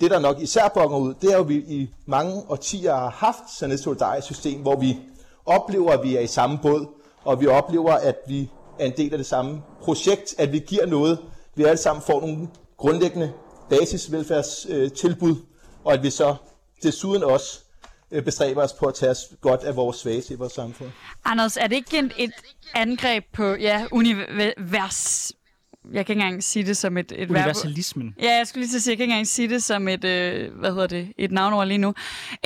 [0.00, 3.10] det, der nok især bonger ud, det er jo, at vi i mange årtier har
[3.10, 4.98] haft sådan et solidarisk system, hvor vi
[5.46, 6.86] oplever, at vi er i samme båd,
[7.24, 10.86] og vi oplever, at vi er en del af det samme projekt, at vi giver
[10.86, 11.18] noget,
[11.54, 13.32] vi alle sammen får nogle grundlæggende
[13.68, 15.36] basisvelfærdstilbud,
[15.84, 16.34] og at vi så
[16.82, 17.60] desuden også
[18.12, 20.90] Øh, bestræber os på at tage os godt af vores svage i vores samfund.
[21.24, 22.32] Anders, er det ikke et
[22.74, 25.32] angreb på ja, univers,
[25.92, 28.06] jeg kan ikke engang sige det som et, et Universalismen.
[28.06, 28.24] Verb.
[28.24, 30.04] Ja, jeg skulle lige til at sige, jeg kan ikke engang sige det som et,
[30.04, 31.94] øh, hvad hedder det, et navnord lige nu.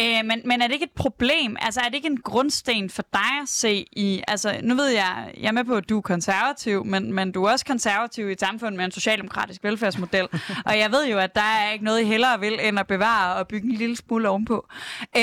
[0.01, 1.57] Øh, men, men er det ikke et problem?
[1.61, 5.33] Altså er det ikke en grundsten for dig at se i, altså nu ved jeg,
[5.41, 8.33] jeg er med på, at du er konservativ, men, men du er også konservativ i
[8.33, 10.29] et samfund med en socialdemokratisk velfærdsmodel.
[10.67, 13.37] og jeg ved jo, at der er ikke noget, I hellere vil, end at bevare
[13.37, 14.67] og bygge en lille smule ovenpå.
[15.17, 15.23] Øh,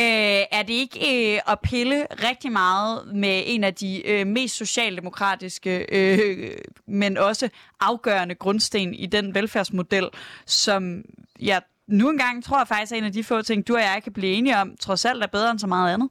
[0.51, 5.85] er det ikke øh, at pille rigtig meget med en af de øh, mest socialdemokratiske,
[5.91, 6.51] øh,
[6.87, 7.49] men også
[7.81, 10.09] afgørende grundsten i den velfærdsmodel,
[10.45, 11.03] som
[11.39, 14.01] jeg nu engang tror jeg faktisk er en af de få ting, du og jeg
[14.03, 16.09] kan blive enige om, trods alt er bedre end så meget andet.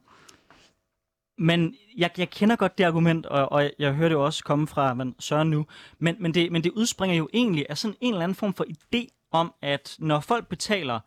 [1.37, 4.67] Men jeg, jeg kender godt det argument, og, og jeg hører det jo også komme
[4.67, 5.65] fra man, Søren nu,
[5.99, 8.65] men, men, det, men det udspringer jo egentlig af sådan en eller anden form for
[8.65, 10.99] idé om, at når folk betaler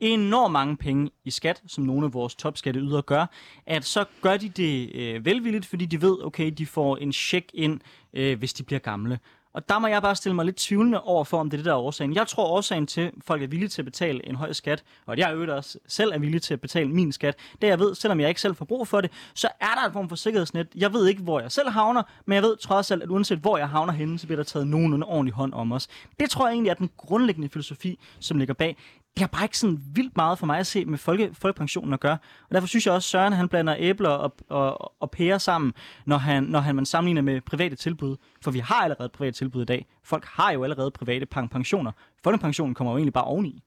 [0.00, 3.26] enormt mange penge i skat, som nogle af vores topskatteydere gør,
[3.66, 7.50] at så gør de det øh, velvilligt, fordi de ved, okay, de får en check
[7.54, 7.80] ind,
[8.12, 9.18] øh, hvis de bliver gamle.
[9.54, 11.64] Og der må jeg bare stille mig lidt tvivlende over for, om det er det,
[11.64, 12.14] der er årsagen.
[12.14, 15.12] Jeg tror, årsagen til, at folk er villige til at betale en høj skat, og
[15.12, 17.94] at jeg øvrigt også selv er villig til at betale min skat, det jeg ved,
[17.94, 20.68] selvom jeg ikke selv får brug for det, så er der en form for sikkerhedsnet.
[20.76, 23.58] Jeg ved ikke, hvor jeg selv havner, men jeg ved trods alt, at uanset hvor
[23.58, 25.88] jeg havner henne, så bliver der taget nogenlunde ordentlig hånd om os.
[26.20, 28.76] Det tror jeg egentlig er den grundlæggende filosofi, som ligger bag
[29.14, 32.00] det har bare ikke sådan vildt meget for mig at se med folke, folkepensionen at
[32.00, 32.18] gøre.
[32.48, 35.72] Og derfor synes jeg også, at Søren han blander æbler og, og, og pærer sammen,
[36.06, 38.16] når han, når han man sammenligner med private tilbud.
[38.42, 39.86] For vi har allerede private tilbud i dag.
[40.04, 41.92] Folk har jo allerede private pensioner.
[42.24, 43.62] Folkepensionen kommer jo egentlig bare oveni.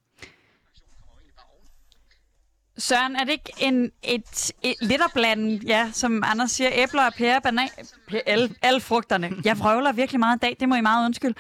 [2.78, 7.42] Søren, er det ikke en, et, et lidt ja, som Anders siger, æbler og pære,
[7.42, 7.70] banan,
[8.08, 9.32] pære, alle, alle frugterne.
[9.46, 11.36] Jeg vrøvler virkelig meget i dag, det må I meget undskylde.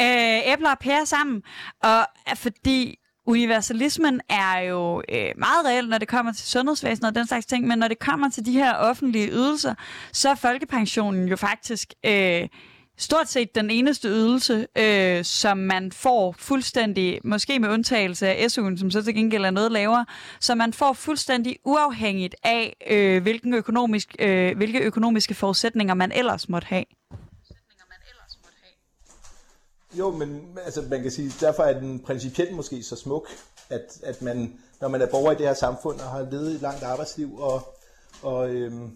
[0.00, 1.42] Øh, æbler og pære sammen,
[1.82, 7.26] og fordi universalismen er jo øh, meget reel, når det kommer til sundhedsvæsenet og den
[7.26, 9.74] slags ting, men når det kommer til de her offentlige ydelser,
[10.12, 12.48] så er folkepensionen jo faktisk øh,
[12.98, 18.76] stort set den eneste ydelse, øh, som man får fuldstændig, måske med undtagelse af SU'en,
[18.78, 20.06] som så til gengæld er noget lavere,
[20.40, 26.48] så man får fuldstændig uafhængigt af, øh, hvilken økonomisk, øh, hvilke økonomiske forudsætninger man ellers
[26.48, 26.84] måtte have.
[29.98, 33.28] Jo, men altså, man kan sige, derfor er den principielt måske så smuk,
[33.70, 36.60] at, at man, når man er borger i det her samfund og har levet et
[36.60, 37.74] langt arbejdsliv og,
[38.22, 38.90] og, øhm,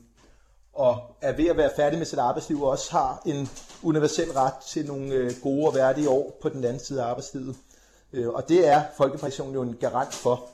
[0.73, 3.49] og er ved at være færdig med sit arbejdsliv, og også har en
[3.83, 7.57] universel ret til nogle øh, gode og værdige år på den anden side af arbejdslivet.
[8.12, 10.49] Øh, og det er folkepensionen jo en garant for.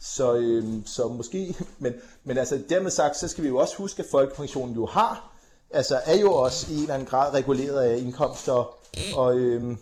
[0.00, 1.92] Så, øh, så måske, men,
[2.24, 5.32] men altså dermed sagt, så skal vi jo også huske, at folkepensionen jo har,
[5.70, 8.81] altså er jo også i en eller anden grad reguleret af indkomster
[9.16, 9.78] og, øhm,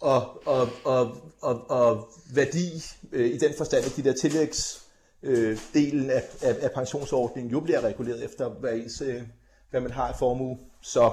[0.00, 4.82] og, og, og, og, og værdi øh, i den forstand, at de der tillægs
[5.22, 9.22] øh, delen af, af, af pensionsordningen jo bliver reguleret efter, hvad, ens, øh,
[9.70, 10.58] hvad man har i formue.
[10.82, 11.12] Så,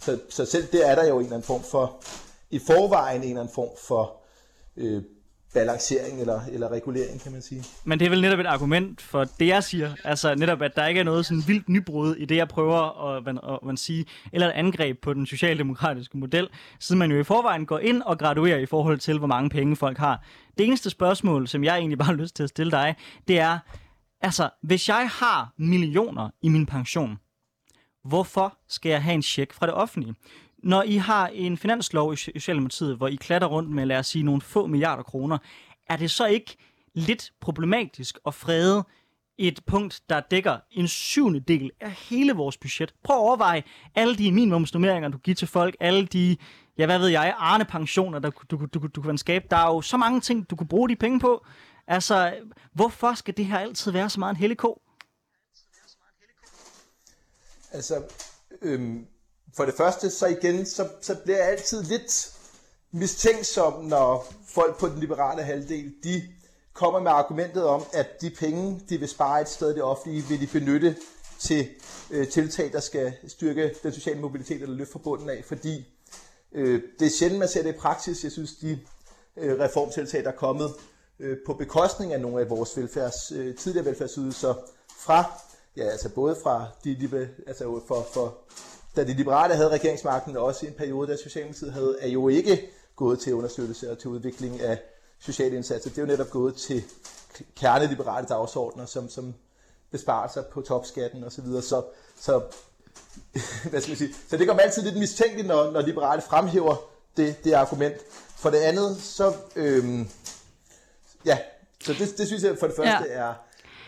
[0.00, 2.02] så, så selv det er der jo en eller anden form for,
[2.50, 4.16] i forvejen en eller anden form for
[4.76, 5.02] øh,
[5.58, 7.64] balancering eller, eller regulering, kan man sige.
[7.84, 9.94] Men det er vel netop et argument for det, jeg siger.
[10.04, 13.24] Altså netop, at der ikke er noget sådan vildt nybrud i det, jeg prøver at,
[13.24, 16.48] man, at, man sige, eller et angreb på den socialdemokratiske model,
[16.80, 19.76] siden man jo i forvejen går ind og graduerer i forhold til, hvor mange penge
[19.76, 20.24] folk har.
[20.58, 22.96] Det eneste spørgsmål, som jeg egentlig bare har lyst til at stille dig,
[23.28, 23.58] det er,
[24.20, 27.18] altså, hvis jeg har millioner i min pension,
[28.04, 30.14] hvorfor skal jeg have en check fra det offentlige?
[30.62, 34.22] Når I har en finanslov i Socialdemokratiet, hvor I klatter rundt med, lad os sige,
[34.22, 35.38] nogle få milliarder kroner,
[35.88, 36.56] er det så ikke
[36.94, 38.84] lidt problematisk at frede
[39.38, 42.94] et punkt, der dækker en syvende del af hele vores budget.
[43.04, 43.62] Prøv at overveje
[43.94, 46.36] alle de minimumsnummeringer, du giver til folk, alle de,
[46.78, 49.46] ja hvad ved jeg, arne pensioner, der du, du, du, du kan skabe.
[49.50, 51.46] Der er jo så mange ting, du kunne bruge de penge på.
[51.86, 52.34] Altså,
[52.72, 54.82] hvorfor skal det her altid være så meget en hellig ko?
[57.72, 58.04] Altså,
[58.62, 59.06] øhm,
[59.54, 62.32] for det første, så igen, så, så bliver jeg altid lidt
[62.92, 66.22] mistænksom, når folk på den liberale halvdel, de
[66.72, 70.22] kommer med argumentet om, at de penge, de vil spare et sted i det offentlige,
[70.22, 70.96] vil de benytte
[71.38, 71.68] til
[72.10, 75.86] øh, tiltag, der skal styrke den sociale mobilitet eller løfte fra bunden af, fordi
[76.52, 78.24] øh, det er sjældent, man ser det i praksis.
[78.24, 78.78] Jeg synes, de
[79.36, 80.74] øh, reformtiltag, der er kommet
[81.20, 84.54] øh, på bekostning af nogle af vores velfærds, øh, tidligere velfærdsydelser
[84.98, 85.24] fra,
[85.76, 88.38] ja, altså både fra de, altså for, for,
[88.96, 92.28] da de liberale havde regeringsmagten, og også i en periode, da Socialdemokratiet havde, er jo
[92.28, 94.78] ikke gået til understøttelse og til udvikling af
[95.18, 95.90] sociale indsatser.
[95.90, 96.84] Det er jo netop gået til
[97.56, 99.34] kerneliberale dagsordner, som, som
[99.90, 101.30] besparelser på topskatten osv.
[101.30, 101.62] Så, videre.
[101.62, 101.82] så,
[102.20, 102.42] så,
[103.70, 104.14] hvad skal man sige?
[104.30, 106.76] så det kommer altid lidt mistænkeligt, når, når liberale fremhæver
[107.16, 107.96] det, det argument.
[108.36, 110.08] For det andet, så, øhm,
[111.24, 111.38] ja,
[111.84, 113.18] så det, det synes jeg for det første ja.
[113.18, 113.34] er,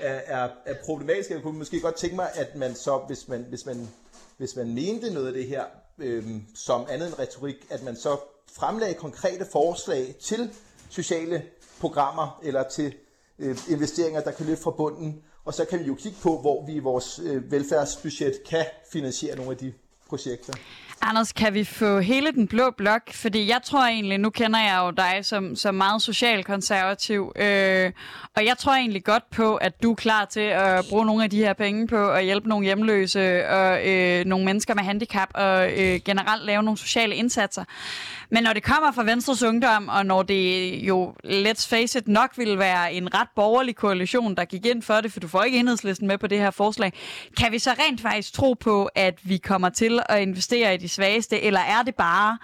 [0.00, 1.30] er, er, er problematisk.
[1.30, 3.90] Jeg kunne måske godt tænke mig, at man så, hvis man, hvis man,
[4.40, 5.64] hvis man mente noget af det her
[5.98, 6.24] øh,
[6.54, 8.16] som andet end retorik, at man så
[8.52, 10.50] fremlagde konkrete forslag til
[10.90, 11.42] sociale
[11.80, 12.94] programmer eller til
[13.38, 15.22] øh, investeringer, der kan løfte fra bunden.
[15.44, 19.36] Og så kan vi jo kigge på, hvor vi i vores øh, velfærdsbudget kan finansiere
[19.36, 19.72] nogle af de
[20.08, 20.52] projekter.
[21.02, 23.02] Anders, kan vi få hele den blå blok?
[23.12, 27.92] Fordi jeg tror egentlig, nu kender jeg jo dig som, som meget socialkonservativ, øh,
[28.36, 31.30] og jeg tror egentlig godt på, at du er klar til at bruge nogle af
[31.30, 35.70] de her penge på at hjælpe nogle hjemløse og øh, nogle mennesker med handicap og
[35.70, 37.64] øh, generelt lave nogle sociale indsatser.
[38.32, 42.30] Men når det kommer fra Venstres Ungdom, og når det jo, let's face it, nok
[42.36, 45.58] ville være en ret borgerlig koalition, der gik ind for det, for du får ikke
[45.58, 46.92] enhedslisten med på det her forslag,
[47.36, 50.88] kan vi så rent faktisk tro på, at vi kommer til at investere i de
[50.88, 52.38] svageste, eller er det bare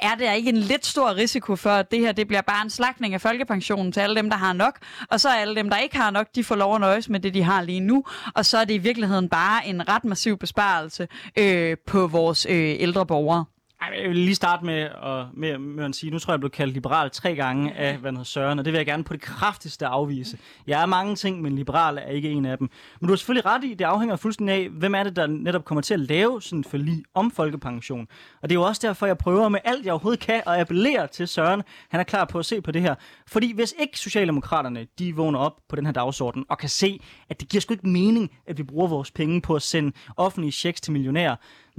[0.00, 2.70] er det ikke en lidt stor risiko for, at det her det bliver bare en
[2.70, 4.78] slagning af folkepensionen til alle dem, der har nok,
[5.10, 7.34] og så alle dem, der ikke har nok, de får lov at nøjes med det,
[7.34, 11.08] de har lige nu, og så er det i virkeligheden bare en ret massiv besparelse
[11.38, 13.44] øh, på vores øh, ældre borgere.
[13.80, 16.50] Jeg vil lige starte med at, med, med at sige, nu tror jeg, jeg blev
[16.50, 19.22] kaldt liberal tre gange af hvad hedder Søren, og det vil jeg gerne på det
[19.22, 20.38] kraftigste afvise.
[20.66, 22.70] Jeg er mange ting, men liberal er ikke en af dem.
[23.00, 25.64] Men du har selvfølgelig ret i, det afhænger fuldstændig af, hvem er det, der netop
[25.64, 28.08] kommer til at lave sådan for lige om folkepension.
[28.42, 31.06] Og det er jo også derfor, jeg prøver med alt, jeg overhovedet kan, at appellere
[31.06, 31.62] til Søren.
[31.88, 32.94] Han er klar på at se på det her.
[33.26, 37.40] Fordi hvis ikke Socialdemokraterne, de vågner op på den her dagsorden og kan se, at
[37.40, 40.80] det giver sgu ikke mening, at vi bruger vores penge på at sende offentlige checks
[40.80, 41.36] til millionærer,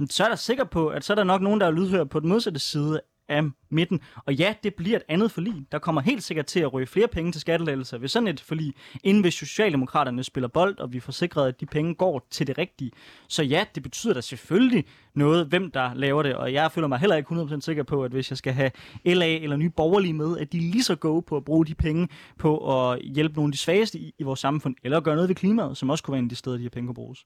[0.08, 2.20] så er der sikker på, at så er der nok nogen, der er lydhør på
[2.20, 4.00] den modsatte side af midten.
[4.26, 5.66] Og ja, det bliver et andet forlig.
[5.72, 8.74] Der kommer helt sikkert til at ryge flere penge til skattelettelser ved sådan et forlig,
[9.04, 12.58] inden hvis Socialdemokraterne spiller bold, og vi får sikret, at de penge går til det
[12.58, 12.90] rigtige.
[13.28, 14.84] Så ja, det betyder da selvfølgelig
[15.14, 18.10] noget, hvem der laver det, og jeg føler mig heller ikke 100% sikker på, at
[18.10, 18.70] hvis jeg skal have
[19.04, 22.08] LA eller nye borgerlige med, at de lige så go på at bruge de penge
[22.38, 25.36] på at hjælpe nogle af de svageste i, i vores samfund, eller gøre noget ved
[25.36, 27.24] klimaet, som også kunne være en af de steder, de her penge kunne bruges.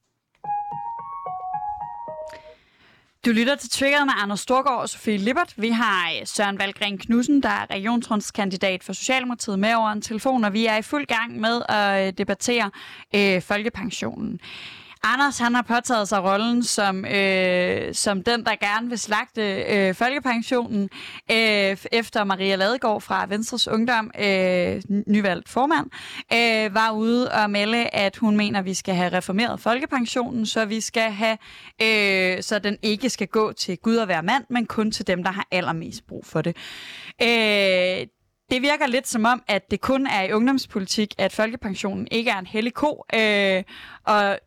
[3.24, 5.54] Du lytter til Triggeret med Anders Storgård og Sofie Lippert.
[5.56, 10.44] Vi har øh, Søren Valgren Knudsen, der er regionsrådskandidat for Socialdemokratiet med over en telefon,
[10.44, 12.70] og vi er i fuld gang med at øh, debattere
[13.14, 14.40] øh, folkepensionen.
[15.06, 19.94] Anders han har påtaget sig rollen som, øh, som den, der gerne vil slagte øh,
[19.94, 20.82] folkepensionen,
[21.30, 25.90] øh, efter Maria Ladegaard fra Venstres Ungdom, øh, nyvalgt formand,
[26.32, 30.64] øh, var ude og melde, at hun mener, at vi skal have reformeret folkepensionen, så
[30.64, 31.38] vi skal have,
[31.82, 35.22] øh, så den ikke skal gå til Gud og være mand, men kun til dem,
[35.22, 36.56] der har allermest brug for det.
[37.22, 38.06] Øh,
[38.50, 42.38] det virker lidt som om, at det kun er i ungdomspolitik, at folkepensionen ikke er
[42.38, 43.04] en hellig ko.
[43.14, 43.62] Øh,
[44.04, 44.38] og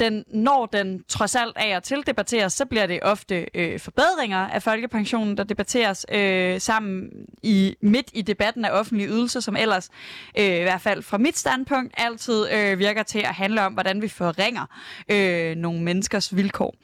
[0.00, 4.38] den, når den trods alt af og til debatteres, så bliver det ofte øh, forbedringer
[4.38, 7.10] af folkepensionen, der debatteres øh, sammen
[7.42, 9.90] i midt i debatten af offentlige ydelser, som ellers,
[10.38, 14.02] øh, i hvert fald fra mit standpunkt, altid øh, virker til at handle om, hvordan
[14.02, 14.66] vi forringer
[15.08, 16.74] øh, nogle menneskers vilkår.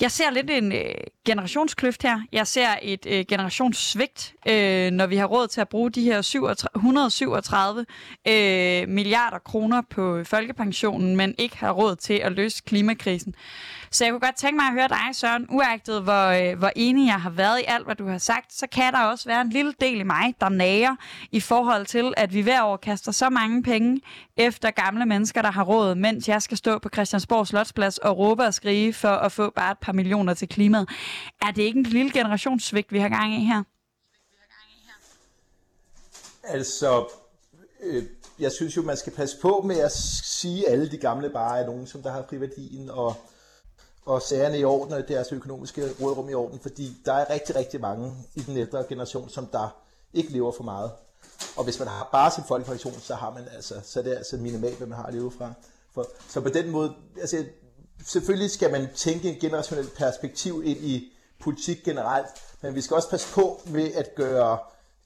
[0.00, 2.20] Jeg ser lidt en øh, generationskløft her.
[2.32, 6.22] Jeg ser et øh, generationssvigt, øh, når vi har råd til at bruge de her
[6.22, 7.86] 37, 137
[8.28, 13.34] øh, milliarder kroner på folkepensionen, men ikke har råd til at løse klimakrisen.
[13.90, 17.06] Så jeg kunne godt tænke mig at høre dig, Søren, uagtet hvor, øh, hvor enig
[17.06, 19.50] jeg har været i alt, hvad du har sagt, så kan der også være en
[19.50, 20.96] lille del i mig, der nager
[21.32, 24.00] i forhold til, at vi hver år kaster så mange penge
[24.36, 28.42] efter gamle mennesker, der har råd, mens jeg skal stå på Christiansborg Slotsplads og råbe
[28.42, 30.88] og skrige for at få bare et par millioner til klimaet.
[31.42, 33.62] Er det ikke en lille generationssvigt, vi har gang i her?
[36.44, 37.08] Altså,
[37.82, 38.04] øh,
[38.38, 41.60] jeg synes jo, man skal passe på med at sige, at alle de gamle bare
[41.60, 43.16] er nogen, som der har friværdien og,
[44.08, 47.80] og sagerne i orden og deres økonomiske rådrum i orden, fordi der er rigtig, rigtig
[47.80, 49.76] mange i den ældre generation, som der
[50.14, 50.90] ikke lever for meget.
[51.56, 54.36] Og hvis man har bare sin folkepension, så har man altså, så er det altså
[54.36, 55.52] minimalt, hvad man har at leve fra.
[55.94, 57.44] For, så på den måde, altså
[58.06, 62.26] selvfølgelig skal man tænke en generationelt perspektiv ind i politik generelt,
[62.62, 64.58] men vi skal også passe på med at gøre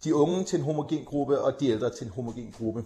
[0.05, 2.85] de unge til en homogen gruppe og de ældre til en homogen gruppe.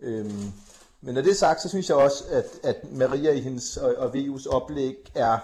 [0.00, 0.52] Øhm,
[1.02, 3.94] men når det er sagt, så synes jeg også, at, at Maria i hendes og,
[3.94, 5.38] og VU's oplæg er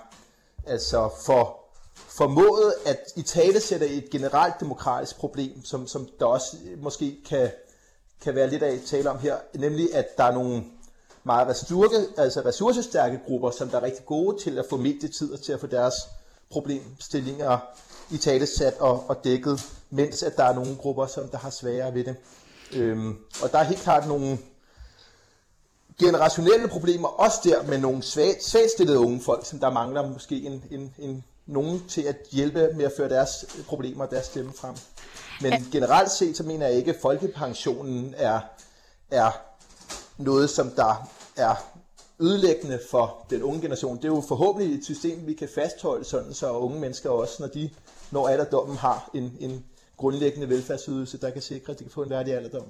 [0.67, 1.59] altså for
[1.95, 7.51] formået at i tale sætte et generelt demokratisk problem, som, som der også måske kan,
[8.21, 10.65] kan være lidt af tale om her, nemlig at der er nogle
[11.25, 15.41] meget resturke, altså ressourcestærke grupper, som der er rigtig gode til at få medietid og
[15.41, 15.95] til at få deres
[16.51, 17.59] problemstillinger
[18.11, 21.95] i talesat og, og dækket, mens at der er nogle grupper, som der har sværere
[21.95, 22.17] ved det.
[22.75, 24.39] Øhm, og der er helt klart nogle
[25.99, 30.65] generationelle problemer, også der med nogle svagt, svagstillede unge folk, som der mangler måske en,
[30.71, 33.31] en, en, nogen til at hjælpe med at føre deres
[33.67, 34.75] problemer og deres stemme frem.
[35.41, 35.63] Men ja.
[35.73, 38.41] generelt set, så mener jeg ikke, at folkepensionen er,
[39.11, 39.31] er
[40.19, 41.55] noget, som der er
[42.21, 43.97] ødelæggende for den unge generation.
[43.97, 47.47] Det er jo forhåbentlig et system, vi kan fastholde sådan, så unge mennesker også, når
[47.47, 47.71] de
[48.11, 49.65] når alderdommen har en, en
[49.97, 52.67] grundlæggende velfærdsydelse, der kan sikre, at de kan få en værdig alderdom.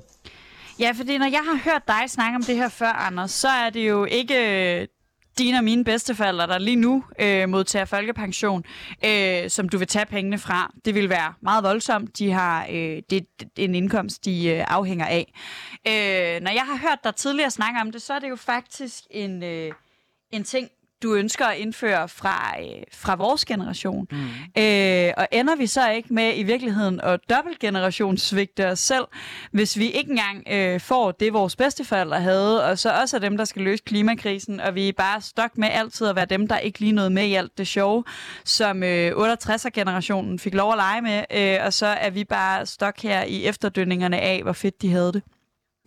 [0.80, 3.70] Ja, fordi når jeg har hørt dig snakke om det her før, Anders, så er
[3.70, 4.34] det jo ikke
[4.80, 4.86] øh,
[5.38, 8.64] dine og mine bedsteforældre, der lige nu øh, modtager folkepension,
[9.04, 10.72] øh, som du vil tage pengene fra.
[10.84, 12.18] Det vil være meget voldsomt.
[12.18, 15.32] De har øh, det, en indkomst, de øh, afhænger af.
[15.86, 19.04] Øh, når jeg har hørt dig tidligere snakke om det, så er det jo faktisk
[19.10, 19.72] en, øh,
[20.30, 20.68] en ting,
[21.02, 24.06] du ønsker at indføre fra, øh, fra vores generation.
[24.10, 24.18] Mm.
[24.62, 29.04] Øh, og ender vi så ikke med i virkeligheden at dobbeltgenerationssvigte os selv,
[29.50, 33.36] hvis vi ikke engang øh, får det, vores bedsteforældre havde, og så også er dem,
[33.36, 36.58] der skal løse klimakrisen, og vi er bare stok med altid at være dem, der
[36.58, 38.04] ikke lige noget med i alt det sjove,
[38.44, 43.00] som øh, 68'er-generationen fik lov at lege med, øh, og så er vi bare stok
[43.00, 45.22] her i efterdønningerne af, hvor fedt de havde det.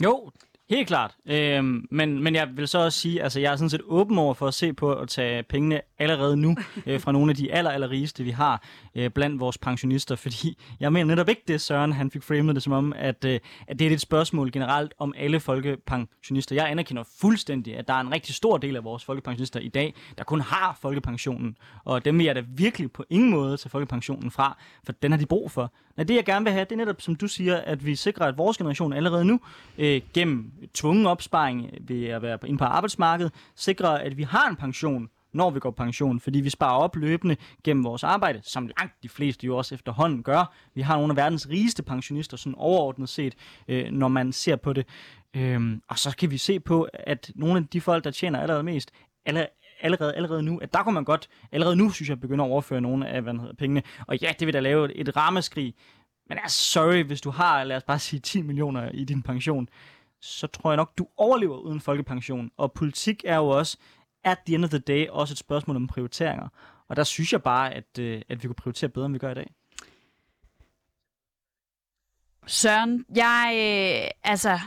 [0.04, 0.32] Jo,
[0.72, 1.16] Helt klart.
[1.26, 4.34] Øhm, men, men jeg vil så også sige, altså jeg er sådan set åben over
[4.34, 7.72] for at se på at tage pengene allerede nu øh, fra nogle af de aller,
[7.72, 8.64] aller rigeste, vi har
[8.96, 12.64] øh, blandt vores pensionister, fordi jeg mener netop ikke det, Søren han fik framet det
[12.64, 16.56] som om, at, øh, at det er et spørgsmål generelt om alle folkepensionister.
[16.56, 19.94] Jeg anerkender fuldstændig, at der er en rigtig stor del af vores folkepensionister i dag,
[20.18, 24.32] der kun har folkepensionen, og dem vil jeg da virkelig på ingen måde tage folkepensionen
[24.32, 25.74] fra, for den har de brug for.
[25.98, 28.26] Nej, det jeg gerne vil have, det er netop, som du siger, at vi sikrer,
[28.26, 29.40] at vores generation allerede nu,
[29.78, 34.56] øh, gennem tvungen opsparing ved at være inde på arbejdsmarkedet, sikrer, at vi har en
[34.56, 38.68] pension, når vi går på pension, fordi vi sparer op løbende gennem vores arbejde, som
[38.80, 40.54] langt de fleste jo også efterhånden gør.
[40.74, 43.36] Vi har nogle af verdens rigeste pensionister, sådan overordnet set,
[43.68, 44.88] øh, når man ser på det.
[45.36, 48.64] Øhm, og så kan vi se på, at nogle af de folk, der tjener allerede
[48.64, 48.92] mest,
[49.26, 49.50] allerede,
[49.82, 52.82] allerede, allerede nu, at der kunne man godt, allerede nu synes jeg, begynde at overføre
[52.82, 53.84] nogle af hvad hedder, pengene.
[54.08, 55.76] Og ja, det vil da lave et, rammeskrig.
[56.30, 59.22] Men er altså, sorry, hvis du har, lad os bare sige, 10 millioner i din
[59.24, 59.70] pension,
[60.22, 62.52] så tror jeg nok, du overlever uden folkepension.
[62.58, 63.78] Og politik er jo også,
[64.24, 66.48] at the end of the day, også et spørgsmål om prioriteringer.
[66.88, 69.32] Og der synes jeg bare, at, øh, at vi kunne prioritere bedre, end vi gør
[69.32, 69.54] i dag.
[72.48, 74.60] Søren, jeg, øh, altså,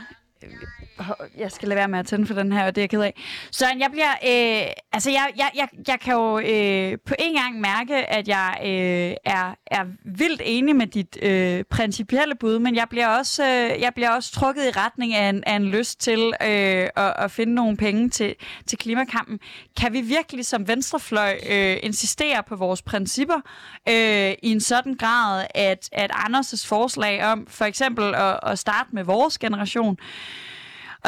[1.37, 3.01] jeg skal lade være med at tænde for den her, og det er jeg ked
[3.01, 3.23] af.
[3.51, 7.59] Så jeg bliver, øh, altså jeg, jeg, jeg, jeg kan jo øh, på en gang
[7.59, 12.87] mærke, at jeg øh, er, er vildt enig med dit øh, principielle bud, men jeg
[12.89, 16.19] bliver også, øh, jeg bliver også trukket i retning af en, af en lyst til
[16.41, 18.35] øh, at, at finde nogle penge til,
[18.67, 19.39] til klimakampen.
[19.77, 23.41] Kan vi virkelig som venstrefløj øh, insistere på vores principper
[23.89, 28.89] øh, i en sådan grad, at, at Anders' forslag om for eksempel at, at starte
[28.93, 29.97] med vores generation,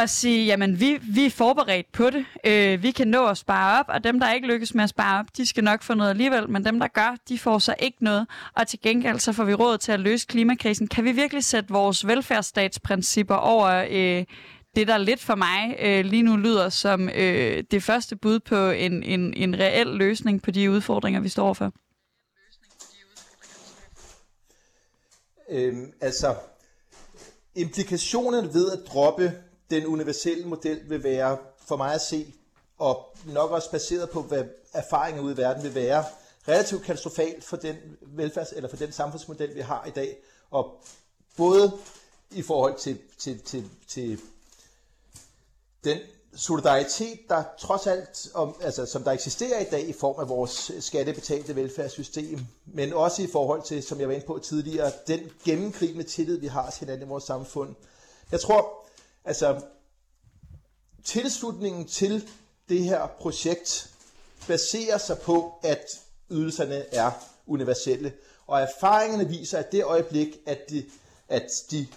[0.02, 2.26] og sige, jamen vi, vi er forberedt på det.
[2.44, 5.20] Øh, vi kan nå at spare op, og dem, der ikke lykkes med at spare
[5.20, 8.04] op, de skal nok få noget alligevel, men dem, der gør, de får så ikke
[8.04, 8.28] noget.
[8.56, 10.88] Og til gengæld så får vi råd til at løse klimakrisen.
[10.88, 14.26] Kan vi virkelig sætte vores velfærdsstatsprincipper over øh,
[14.76, 18.70] det, der lidt for mig øh, lige nu lyder som øh, det første bud på
[18.70, 21.72] en, en, en reel løsning på de udfordringer, vi står overfor?
[25.50, 26.36] Øhm, altså,
[27.56, 29.34] implikationerne ved at droppe
[29.70, 32.34] den universelle model vil være, for mig at se,
[32.78, 34.44] og nok også baseret på, hvad
[34.74, 36.06] erfaringer ude i verden vil være,
[36.48, 40.18] relativt katastrofalt for den velfærds- eller for den samfundsmodel, vi har i dag.
[40.52, 40.82] Og
[41.38, 41.72] både
[42.32, 44.20] i forhold til, til, til, til
[45.84, 45.98] den
[46.36, 50.72] solidaritet, der trods alt, om, altså, som der eksisterer i dag i form af vores
[50.80, 56.04] skattebetalte velfærdssystem, men også i forhold til, som jeg var inde på tidligere, den gennemgribende
[56.04, 57.76] tillid, vi har til hinanden i vores samfund.
[58.32, 58.87] Jeg tror,
[59.28, 59.62] Altså,
[61.04, 62.28] tilslutningen til
[62.70, 63.90] det her projekt
[64.48, 65.86] baserer sig på, at
[66.32, 67.12] ydelserne er
[67.48, 68.14] universelle.
[68.48, 70.84] Og erfaringerne viser, at det øjeblik, at de,
[71.30, 71.88] at de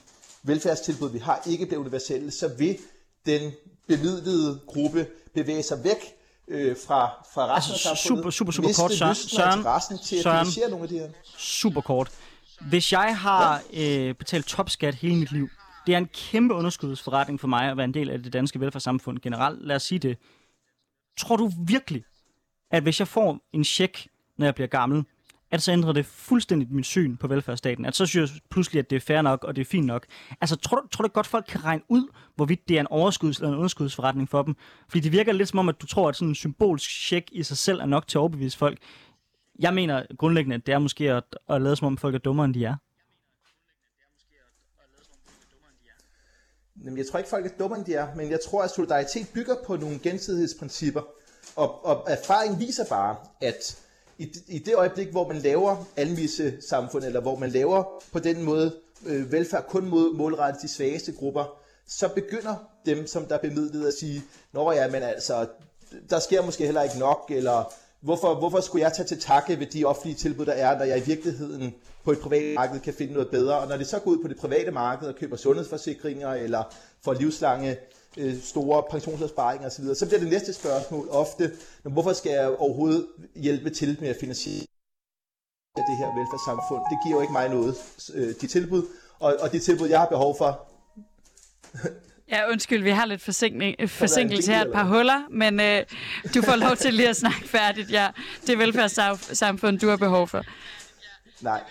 [0.42, 2.78] velfærdstilbud, vi har, ikke bliver universelle, så vil
[3.26, 3.52] den
[3.88, 6.14] bemidlede gruppe bevæge sig væk
[6.48, 8.34] øh, fra, fra resten Altså, af samfundet.
[8.34, 9.14] super, super, super kort, Søren.
[9.14, 10.70] Søren, til at Søren.
[10.70, 11.08] nogle af de her.
[11.38, 12.10] Super kort.
[12.60, 15.48] Hvis jeg har øh, betalt topskat hele mit liv,
[15.90, 19.18] det er en kæmpe underskudsforretning for mig at være en del af det danske velfærdssamfund
[19.18, 19.66] generelt.
[19.66, 20.18] Lad os sige det.
[21.18, 22.04] Tror du virkelig,
[22.70, 25.04] at hvis jeg får en check, når jeg bliver gammel,
[25.50, 27.84] at så ændrer det fuldstændig mit syn på velfærdsstaten?
[27.84, 30.06] At så synes jeg pludselig, at det er fair nok, og det er fint nok.
[30.40, 33.38] Altså, tror du, tror du godt, folk kan regne ud, hvorvidt det er en overskuds-
[33.38, 34.56] eller en underskudsforretning for dem?
[34.88, 37.42] Fordi det virker lidt som om, at du tror, at sådan en symbolsk check i
[37.42, 38.78] sig selv er nok til at overbevise folk.
[39.58, 42.44] Jeg mener grundlæggende, at det er måske at, at lade som om folk er dummere,
[42.44, 42.74] end de er.
[46.84, 49.26] Jamen, jeg tror ikke, folk er dummere, end de er, men jeg tror, at solidaritet
[49.34, 51.02] bygger på nogle gensidighedsprincipper.
[51.56, 53.78] Og, og erfaringen viser bare, at
[54.18, 58.42] i, i det øjeblik, hvor man laver almisse samfund, eller hvor man laver på den
[58.42, 58.76] måde
[59.06, 62.54] øh, velfærd kun mod målrettet de svageste grupper, så begynder
[62.86, 64.22] dem, som der er bemidlet at sige,
[64.52, 65.46] Nå ja, men altså,
[66.10, 69.66] der sker måske heller ikke nok, eller hvorfor, hvorfor skulle jeg tage til takke ved
[69.66, 71.74] de offentlige tilbud, der er, når jeg i virkeligheden
[72.04, 73.58] på et privat marked kan finde noget bedre.
[73.58, 76.62] Og når det så går ud på det private marked og køber sundhedsforsikringer, eller
[77.04, 77.76] får livslange
[78.16, 83.70] øh, store pensionsopsparinger osv., så bliver det næste spørgsmål ofte, hvorfor skal jeg overhovedet hjælpe
[83.70, 84.66] til med at finansiere
[85.76, 86.82] det her velfærdssamfund?
[86.90, 87.74] Det giver jo ikke mig noget,
[88.14, 88.82] øh, de tilbud.
[89.18, 90.68] Og, og de tilbud, jeg har behov for,
[92.30, 95.84] Ja, undskyld, vi har lidt forsinkning, forsinkelse her, et par huller, men øh,
[96.34, 97.90] du får lov til lige at snakke færdigt.
[97.90, 98.08] Ja,
[98.46, 100.44] det er velfærdssamfund, du har behov for.
[101.40, 101.62] Nej.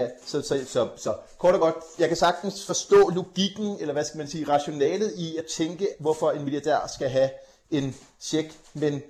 [0.00, 4.04] Ja, så, så, så, så kort og godt, jeg kan sagtens forstå logikken, eller hvad
[4.04, 7.30] skal man sige, rationalet i at tænke, hvorfor en milliardær skal have
[7.70, 9.02] en check, men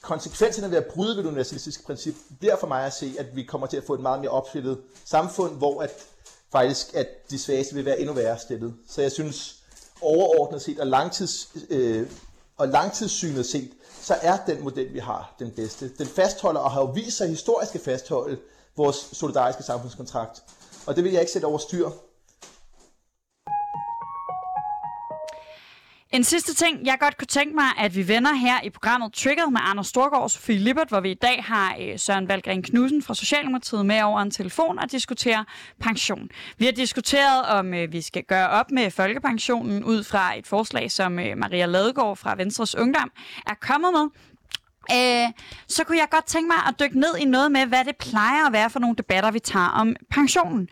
[0.00, 3.42] konsekvenserne ved at bryde ved det universalistiske princip bliver for mig at se, at vi
[3.42, 5.90] kommer til at få et meget mere opstillet samfund, hvor at
[6.54, 8.74] faktisk at de svageste vil være endnu værre stillet.
[8.88, 9.56] Så jeg synes
[10.00, 12.10] overordnet set og, langtids, øh,
[12.56, 13.70] og langtidssynet set,
[14.02, 15.90] så er den model, vi har, den bedste.
[15.98, 18.38] Den fastholder og har jo vist sig historisk at fastholde
[18.76, 20.42] vores solidariske samfundskontrakt.
[20.86, 21.90] Og det vil jeg ikke sætte over styr.
[26.14, 29.50] En sidste ting, jeg godt kunne tænke mig, at vi vender her i programmet Triggered
[29.50, 33.02] med Anders Storgård og Sofie Lippert, hvor vi i dag har øh, Søren Valgren Knudsen
[33.02, 35.44] fra Socialdemokratiet med over en telefon og diskuterer
[35.80, 36.28] pension.
[36.58, 40.90] Vi har diskuteret, om øh, vi skal gøre op med folkepensionen ud fra et forslag,
[40.90, 43.10] som øh, Maria Ladegaard fra Venstres Ungdom
[43.46, 44.08] er kommet med.
[44.92, 45.28] Øh,
[45.68, 48.46] så kunne jeg godt tænke mig at dykke ned i noget med, hvad det plejer
[48.46, 50.68] at være for nogle debatter, vi tager om pensionen.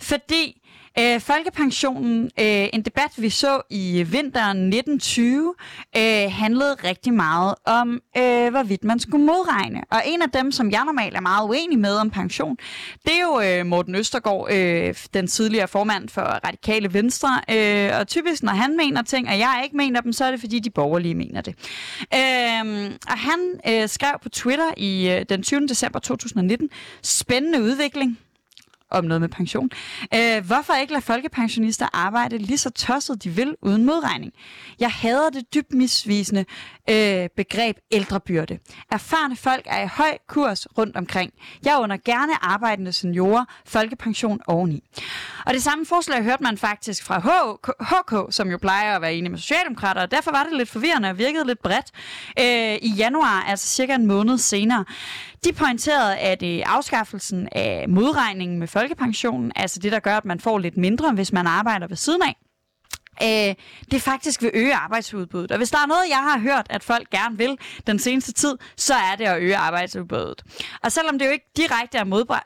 [0.00, 0.62] Fordi
[0.98, 5.54] øh, folkepensionen, øh, en debat vi så i vinteren 1920,
[5.96, 9.82] øh, handlede rigtig meget om, øh, hvorvidt man skulle modregne.
[9.90, 12.56] Og en af dem, som jeg normalt er meget uenig med om pension,
[13.04, 17.40] det er jo øh, Morten Østergaard, øh, den tidligere formand for Radikale Venstre.
[17.50, 20.40] Øh, og typisk, når han mener ting, og jeg ikke mener dem, så er det
[20.40, 21.54] fordi, de borgerlige mener det.
[22.14, 25.66] Øh, og han øh, skrev på Twitter i øh, den 20.
[25.66, 26.68] december 2019,
[27.02, 28.18] spændende udvikling
[28.90, 29.70] om noget med pension.
[30.14, 34.32] Øh, hvorfor ikke lade folkepensionister arbejde lige så tosset de vil uden modregning?
[34.80, 36.44] Jeg hader det dybt misvisende
[36.90, 38.58] øh, begreb ældrebyrde.
[38.92, 41.32] Erfarne folk er i høj kurs rundt omkring.
[41.64, 44.82] Jeg under gerne arbejdende seniorer, folkepension oveni.
[45.46, 49.14] Og det samme forslag hørte man faktisk fra HK, HK, som jo plejer at være
[49.14, 51.86] enige med Socialdemokrater, og derfor var det lidt forvirrende og virkede lidt bredt
[52.40, 54.84] øh, i januar, altså cirka en måned senere.
[55.46, 60.40] De pointerede, at øh, afskaffelsen af modregningen med folkepensionen, altså det, der gør, at man
[60.40, 62.36] får lidt mindre, hvis man arbejder ved siden af,
[63.22, 63.54] øh,
[63.90, 65.50] det faktisk vil øge arbejdsudbuddet.
[65.50, 68.58] Og hvis der er noget, jeg har hørt, at folk gerne vil den seneste tid,
[68.76, 70.42] så er det at øge arbejdsudbuddet.
[70.82, 72.04] Og selvom det jo ikke direkte er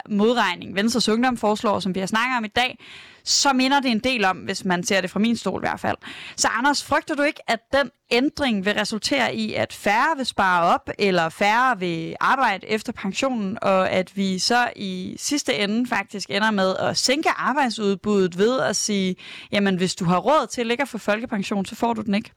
[0.09, 2.79] modregning, Venstres Ungdom foreslår, som vi har snakket om i dag,
[3.25, 5.81] så minder det en del om, hvis man ser det fra min stol i hvert
[5.81, 5.97] fald.
[6.37, 10.75] Så Anders, frygter du ikke, at den ændring vil resultere i, at færre vil spare
[10.75, 16.31] op, eller færre vil arbejde efter pensionen, og at vi så i sidste ende faktisk
[16.31, 19.17] ender med at sænke arbejdsudbuddet ved at sige,
[19.53, 22.33] jamen hvis du har råd til ikke at få folkepension, så får du den ikke?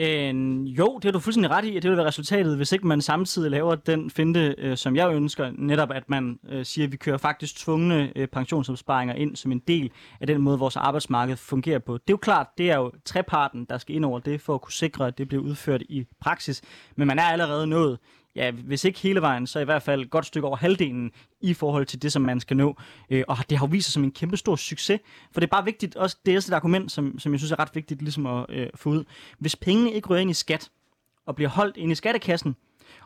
[0.00, 0.34] Øh,
[0.78, 3.00] jo, det er du fuldstændig ret i, at det vil være resultatet, hvis ikke man
[3.00, 6.96] samtidig laver den finte, øh, som jeg ønsker, netop at man øh, siger, at vi
[6.96, 9.90] kører faktisk tvungne øh, pensionsopsparinger ind som en del
[10.20, 11.92] af den måde, vores arbejdsmarked fungerer på.
[11.92, 14.60] Det er jo klart, det er jo treparten, der skal ind over det, for at
[14.60, 16.62] kunne sikre, at det bliver udført i praksis.
[16.96, 17.98] Men man er allerede nået
[18.34, 21.10] ja, hvis ikke hele vejen, så i hvert fald et godt stykke over halvdelen
[21.40, 22.76] i forhold til det, som man skal nå.
[23.10, 25.00] Øh, og det har jo vist sig som en kæmpe stor succes.
[25.32, 27.58] For det er bare vigtigt, også det er et argument, som, som jeg synes er
[27.58, 29.04] ret vigtigt ligesom at øh, få ud.
[29.38, 30.70] Hvis pengene ikke rører ind i skat,
[31.26, 32.56] og bliver holdt ind i skattekassen,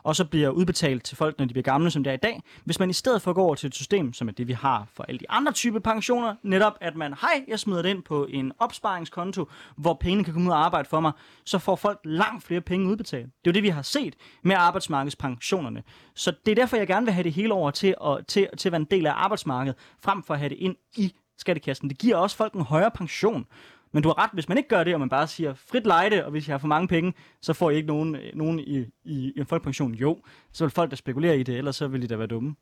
[0.03, 2.41] og så bliver udbetalt til folk, når de bliver gamle, som det er i dag.
[2.63, 4.87] Hvis man i stedet for går over til et system, som er det, vi har
[4.93, 8.25] for alle de andre typer pensioner, netop at man, hej, jeg smider det ind på
[8.29, 11.11] en opsparingskonto, hvor pengene kan komme ud og arbejde for mig,
[11.45, 13.25] så får folk langt flere penge udbetalt.
[13.25, 15.83] Det er jo det, vi har set med arbejdsmarkedspensionerne.
[16.15, 18.69] Så det er derfor, jeg gerne vil have det hele over til at, til, til
[18.69, 21.89] at være en del af arbejdsmarkedet, frem for at have det ind i skattekassen.
[21.89, 23.45] Det giver også folk en højere pension.
[23.91, 26.25] Men du har ret, hvis man ikke gør det, og man bare siger frit lejde,
[26.25, 28.87] og hvis jeg har for mange penge, så får jeg ikke nogen, nogen i, i,
[29.05, 29.95] i en folkepension.
[29.95, 30.21] Jo,
[30.51, 32.55] så vil folk, der spekulerer i det, ellers så vil de da være dumme.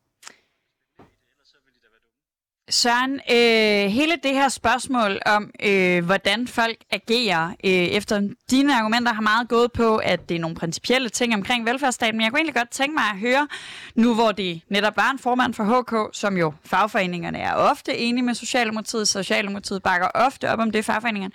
[2.69, 9.13] Søren, øh, hele det her spørgsmål om, øh, hvordan folk agerer øh, efter dine argumenter
[9.13, 12.39] har meget gået på, at det er nogle principielle ting omkring velfærdsstaten, men jeg kunne
[12.39, 13.47] egentlig godt tænke mig at høre,
[13.95, 18.23] nu hvor det netop var en formand for HK, som jo fagforeningerne er ofte enige
[18.23, 21.33] med Socialdemokratiet, Socialdemokratiet bakker ofte op om det fagforeningerne.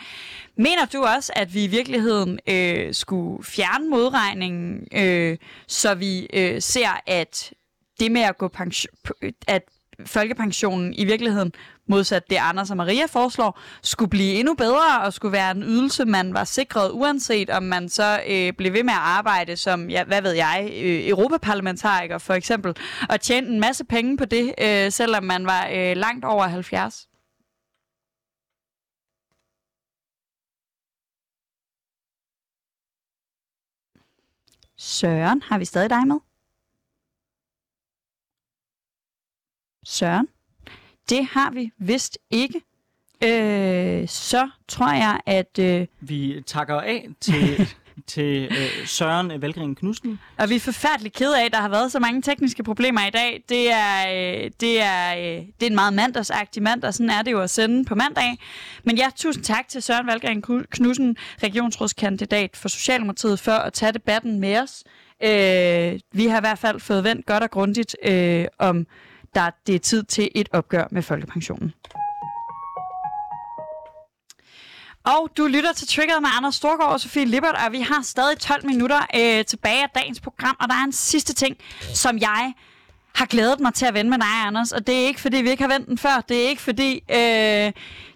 [0.56, 6.62] Mener du også, at vi i virkeligheden øh, skulle fjerne modregningen, øh, så vi øh,
[6.62, 7.52] ser, at
[8.00, 8.94] det med at gå pension,
[9.46, 9.62] at
[10.06, 11.52] folkepensionen i virkeligheden,
[11.86, 16.04] modsat det Anders og Maria foreslår, skulle blive endnu bedre og skulle være en ydelse,
[16.04, 20.04] man var sikret, uanset om man så øh, blev ved med at arbejde som, ja,
[20.04, 22.76] hvad ved jeg, øh, europaparlamentariker for eksempel,
[23.08, 27.08] og tjente en masse penge på det, øh, selvom man var øh, langt over 70.
[34.76, 36.27] Søren, har vi stadig dig med?
[39.90, 40.28] Søren?
[41.08, 42.60] Det har vi vist ikke.
[43.24, 45.58] Øh, så tror jeg, at...
[45.60, 45.86] Øh...
[46.00, 47.68] Vi takker af til,
[48.06, 50.20] til øh, Søren Valgren Knudsen.
[50.38, 53.10] Og vi er forfærdeligt kede af, at der har været så mange tekniske problemer i
[53.10, 53.44] dag.
[53.48, 57.32] Det er, øh, det er, øh, det er en meget mandagsagtig mandag, sådan er det
[57.32, 58.38] jo at sende på mandag.
[58.84, 64.40] Men ja, tusind tak til Søren Valgren Knudsen, regionsrådskandidat for Socialdemokratiet, for at tage debatten
[64.40, 64.84] med os.
[65.22, 68.86] Øh, vi har i hvert fald fået vendt godt og grundigt øh, om
[69.34, 71.74] der det er tid til et opgør med folkepensionen.
[75.04, 78.38] Og du lytter til Triggeret med Anders Storgård og Sofie Lippert, og vi har stadig
[78.38, 81.56] 12 minutter øh, tilbage af dagens program, og der er en sidste ting,
[81.94, 82.52] som jeg
[83.14, 84.72] har glædet mig til at vende med dig, Anders.
[84.72, 86.24] Og det er ikke, fordi vi ikke har vendt den før.
[86.28, 87.72] Det er ikke, fordi øh,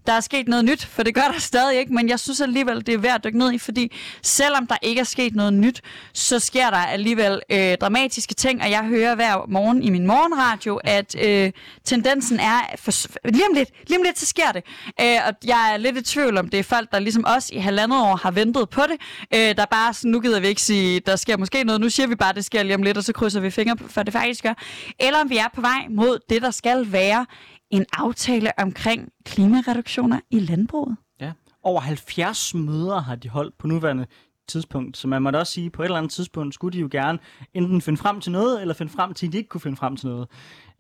[0.07, 2.86] der er sket noget nyt, for det gør der stadig ikke, men jeg synes alligevel,
[2.86, 3.92] det er værd at dykke ned i, fordi
[4.22, 5.80] selvom der ikke er sket noget nyt,
[6.12, 10.80] så sker der alligevel øh, dramatiske ting, og jeg hører hver morgen i min morgenradio,
[10.84, 11.53] at øh,
[11.84, 12.92] tendensen er, for,
[13.28, 14.64] lige om lidt, lige om lidt, så sker det.
[15.00, 17.59] Øh, og jeg er lidt i tvivl om, det er folk, der ligesom os i
[17.59, 19.00] halvandet år har ventet på det,
[19.34, 22.07] øh, der bare sådan, nu gider vi ikke sige, der sker måske noget, nu siger
[22.07, 24.42] vi bare, det sker lige om lidt, og så krydser vi fingre for det faktisk
[24.42, 24.55] gør.
[24.98, 27.26] Eller om vi er på vej mod det, der skal være
[27.73, 30.97] en aftale omkring klimareduktioner i landbruget.
[31.20, 34.07] Ja, over 70 møder har de holdt på nuværende
[34.49, 36.81] tidspunkt, så man må da også sige, at på et eller andet tidspunkt skulle de
[36.81, 37.18] jo gerne
[37.55, 39.97] enten finde frem til noget, eller finde frem til, at de ikke kunne finde frem
[39.97, 40.29] til noget.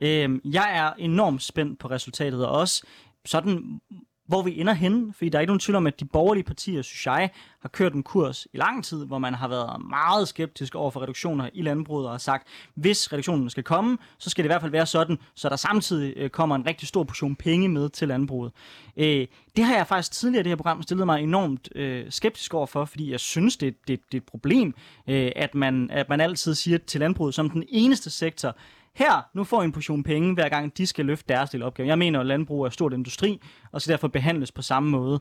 [0.00, 2.86] Øhm, jeg er enormt spændt på resultatet, og også
[3.24, 3.80] sådan,
[4.26, 6.82] hvor vi ender henne, fordi der er ikke nogen tvivl om, at de borgerlige partier,
[6.82, 10.74] synes jeg, har kørt en kurs i lang tid, hvor man har været meget skeptisk
[10.74, 14.46] over for reduktioner i landbruget og har sagt, hvis reduktionen skal komme, så skal det
[14.46, 17.68] i hvert fald være sådan, så der samtidig øh, kommer en rigtig stor portion penge
[17.68, 18.52] med til landbruget.
[18.96, 22.54] Øh, det har jeg faktisk tidligere i det her program stillet mig enormt øh, skeptisk
[22.54, 24.74] over for, fordi jeg synes, det, det, det er et problem,
[25.08, 28.56] øh, at, man, at man altid siger til landbruget som den eneste sektor,
[28.94, 31.88] her, nu får I en portion penge, hver gang de skal løfte deres del opgave.
[31.88, 33.40] Jeg mener, at landbrug er stort industri,
[33.72, 35.20] og skal derfor behandles på samme måde.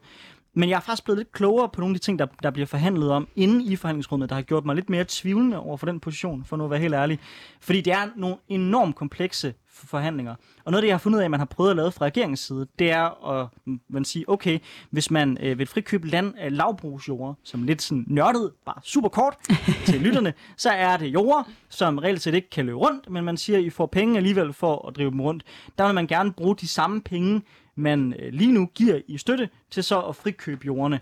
[0.53, 2.65] Men jeg er faktisk blevet lidt klogere på nogle af de ting, der, der bliver
[2.65, 5.99] forhandlet om inde i forhandlingsrummet, der har gjort mig lidt mere tvivlende over for den
[5.99, 7.19] position, for nu at være helt ærlig.
[7.59, 10.35] Fordi det er nogle enormt komplekse forhandlinger.
[10.65, 12.05] Og noget af det, jeg har fundet af, at man har prøvet at lave fra
[12.05, 13.47] regeringens side, det er at
[13.89, 18.51] man sige, okay, hvis man øh, vil frikøbe land af lavbrugsjord, som lidt sådan nørdet,
[18.65, 19.37] bare super kort
[19.85, 23.37] til lytterne, så er det jord, som reelt set ikke kan løbe rundt, men man
[23.37, 25.43] siger, at I får penge alligevel for at drive dem rundt.
[25.77, 27.41] Der vil man gerne bruge de samme penge,
[27.75, 30.99] man øh, lige nu giver i støtte, til så at frikøbe jordene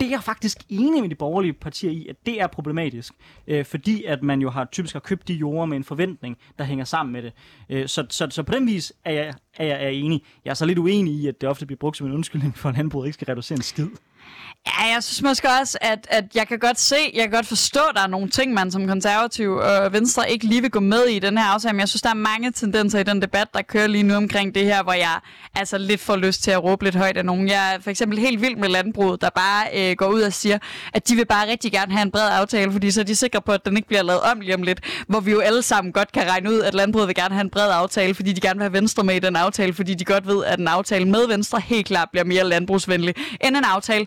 [0.00, 3.12] det er jeg faktisk enig med de borgerlige partier i, at det er problematisk,
[3.46, 6.64] øh, fordi at man jo har typisk har købt de jorder med en forventning, der
[6.64, 7.32] hænger sammen med det.
[7.68, 10.22] Øh, så, så, så på den vis er jeg, er jeg er enig.
[10.44, 12.68] Jeg er så lidt uenig i, at det ofte bliver brugt som en undskyldning for,
[12.68, 13.88] at landbruget ikke skal reducere en skid.
[14.66, 17.80] Ja, jeg synes måske også, at, at jeg kan godt se, jeg kan godt forstå,
[17.80, 21.04] at der er nogle ting, man som konservativ og venstre ikke lige vil gå med
[21.04, 23.62] i den her aftale, men jeg synes, der er mange tendenser i den debat, der
[23.62, 25.18] kører lige nu omkring det her, hvor jeg
[25.54, 27.48] altså lidt får lyst til at råbe lidt højt af nogen.
[27.48, 30.58] Jeg er for eksempel helt vild med landbruget, der bare øh, går ud og siger,
[30.92, 33.40] at de vil bare rigtig gerne have en bred aftale, fordi så er de sikre
[33.42, 35.92] på, at den ikke bliver lavet om lige om lidt, hvor vi jo alle sammen
[35.92, 38.58] godt kan regne ud, at landbruget vil gerne have en bred aftale, fordi de gerne
[38.58, 41.28] vil have Venstre med i den aftale, fordi de godt ved, at en aftale med
[41.28, 44.06] Venstre helt klart bliver mere landbrugsvenlig end en aftale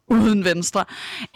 [0.11, 0.85] uden venstre.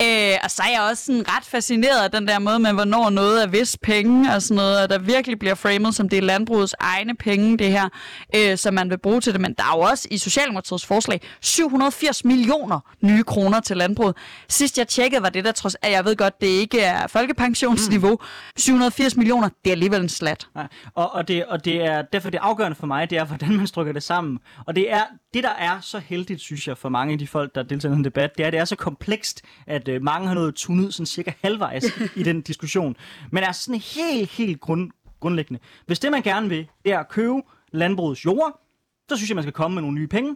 [0.01, 3.09] Øh, og så er jeg også sådan ret fascineret af den der måde med, hvornår
[3.09, 6.21] noget er vis penge og sådan noget, og der virkelig bliver framet som det er
[6.21, 7.89] landbrugets egne penge, det her,
[8.35, 9.41] øh, som man vil bruge til det.
[9.41, 14.17] Men der er jo også i Socialdemokratiets forslag 780 millioner nye kroner til landbruget.
[14.49, 18.11] Sidst jeg tjekkede, var det der trods, at jeg ved godt, det ikke er folkepensionsniveau.
[18.11, 18.57] Mm.
[18.57, 20.47] 780 millioner, det er alligevel en slat.
[20.55, 20.67] Nej.
[20.95, 23.67] Og, og, det, og det er derfor det afgørende for mig, det er, hvordan man
[23.67, 24.39] stykker det sammen.
[24.65, 25.03] Og det er
[25.33, 27.95] det, der er så heldigt, synes jeg, for mange af de folk, der deltager i
[27.95, 31.05] den debat, det er, det er så komplekst, at øh, mange har nået tunet sådan
[31.05, 31.85] cirka halvvejs
[32.15, 32.95] i den diskussion.
[33.31, 35.59] Men er sådan helt, helt grund, grundlæggende.
[35.85, 37.41] Hvis det, man gerne vil, det er at købe
[37.71, 38.61] landbrugets jord,
[39.09, 40.35] så synes jeg, man skal komme med nogle nye penge.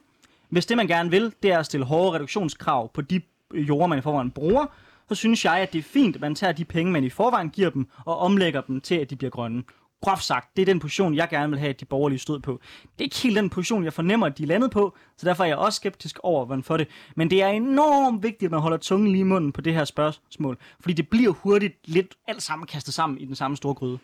[0.50, 3.22] Hvis det, man gerne vil, det er at stille hårde reduktionskrav på de
[3.54, 4.66] øh, jorder, man i forvejen bruger,
[5.10, 7.50] så synes jeg, at det er fint, at man tager de penge, man i forvejen
[7.50, 9.64] giver dem, og omlægger dem til, at de bliver grønne
[10.02, 12.60] groft sagt, det er den position, jeg gerne vil have, at de borgerlige stod på.
[12.84, 15.44] Det er ikke helt den position, jeg fornemmer, at de er landet på, så derfor
[15.44, 16.88] er jeg også skeptisk over, hvordan for det.
[17.16, 19.86] Men det er enormt vigtigt, at man holder tungen lige i munden på det her
[19.86, 24.00] spørgsmål, fordi det bliver hurtigt lidt alt sammen kastet sammen i den samme store gryde.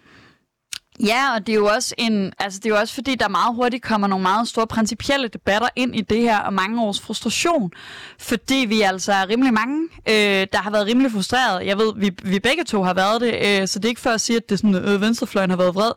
[1.04, 3.56] Ja, og det er jo også en, altså det er jo også fordi, der meget
[3.56, 7.72] hurtigt kommer nogle meget store principielle debatter ind i det her, og mange års frustration,
[8.20, 11.66] fordi vi altså er rimelig mange, øh, der har været rimelig frustreret.
[11.66, 14.10] Jeg ved, vi, vi begge to har været det, øh, så det er ikke for
[14.10, 15.92] at sige, at det sådan, øh, venstrefløjen har været vred.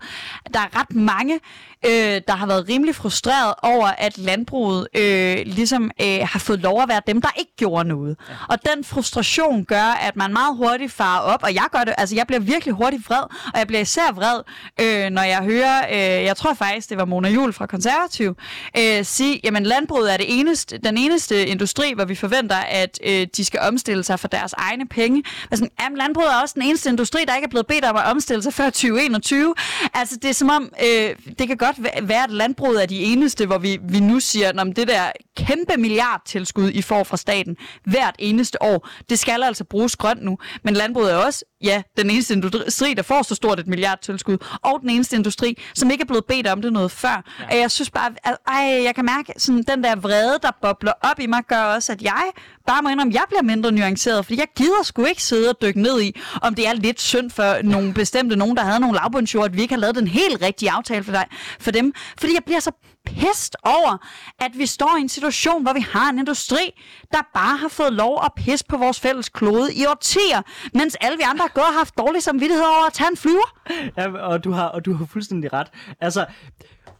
[0.54, 1.40] Der er ret mange,
[1.86, 6.82] øh, der har været rimelig frustreret over, at landbruget øh, ligesom øh, har fået lov
[6.82, 8.16] at være dem, der ikke gjorde noget.
[8.28, 8.34] Ja.
[8.48, 12.14] Og den frustration gør, at man meget hurtigt farer op, og jeg gør det, altså
[12.14, 13.22] jeg bliver virkelig hurtigt vred,
[13.54, 14.40] og jeg bliver især vred,
[14.80, 18.36] øh, når jeg hører, øh, jeg tror faktisk, det var Mona Jul fra Konservativ,
[18.78, 23.26] øh, sige, jamen landbruget er det eneste, den eneste industri, hvor vi forventer, at øh,
[23.36, 25.22] de skal omstille sig for deres egne penge.
[25.50, 28.04] Altså, jamen, landbruget er også den eneste industri, der ikke er blevet bedt om at
[28.04, 29.54] omstille sig før 2021.
[29.94, 33.02] Altså det er som om, øh, det kan godt godt være, at landbruget er de
[33.02, 37.56] eneste, hvor vi, vi nu siger, at det der kæmpe milliardtilskud, I får fra staten
[37.84, 40.38] hvert eneste år, det skal altså bruges grønt nu.
[40.64, 44.78] Men landbruget er også, ja, den eneste industri, der får så stort et milliardtilskud, og
[44.80, 47.24] den eneste industri, som ikke er blevet bedt om det noget før.
[47.40, 47.46] Ja.
[47.50, 50.92] Og jeg synes bare, at ej, jeg kan mærke, sådan den der vrede, der bobler
[51.02, 52.24] op i mig, gør også, at jeg
[52.68, 55.56] bare må indrømme, at jeg bliver mindre nuanceret, fordi jeg gider sgu ikke sidde og
[55.62, 58.98] dykke ned i, om det er lidt synd for nogle bestemte, nogen, der havde nogle
[58.98, 61.26] lavbundsjord, at vi ikke har lavet den helt rigtige aftale for, dig,
[61.60, 61.92] for dem.
[62.18, 62.72] Fordi jeg bliver så
[63.06, 64.06] pist over,
[64.40, 66.64] at vi står i en situation, hvor vi har en industri,
[67.12, 70.42] der bare har fået lov at pisse på vores fælles klode i årtier,
[70.74, 73.48] mens alle vi andre har gået og haft dårlig samvittighed over at tage en flyver.
[73.96, 75.66] Ja, og du har, og du har fuldstændig ret.
[76.00, 76.26] Altså,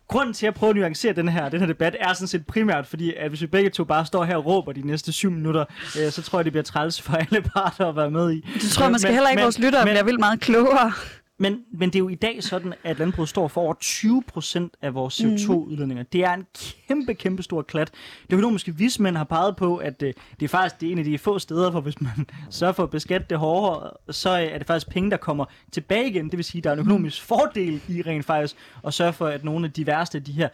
[0.08, 2.86] grunden til at prøve at nuancere den her, den her debat er sådan set primært,
[2.86, 5.64] fordi at hvis vi begge to bare står her og råber de næste syv minutter,
[6.00, 8.44] øh, så tror jeg, det bliver træls for alle parter at være med i.
[8.54, 10.92] Det tror jeg måske heller ikke, men, vores lyttere men, bliver vildt meget klogere.
[11.38, 14.76] Men, men det er jo i dag sådan, at landbruget står for over 20 procent
[14.82, 16.02] af vores CO2-udledninger.
[16.02, 16.08] Mm.
[16.12, 16.46] Det er en
[16.88, 17.90] kæmpe, kæmpe stor klat.
[18.22, 21.04] Det økonomiske vismænd har peget på, at øh, det er faktisk det er en af
[21.04, 24.66] de få steder, hvor hvis man sørger for at beskatte det hårdere, så er det
[24.66, 26.30] faktisk penge, der kommer tilbage igen.
[26.30, 29.26] Det vil sige, at der er en økonomisk fordel i rent faktisk at sørge for,
[29.26, 30.48] at nogle af de værste af de her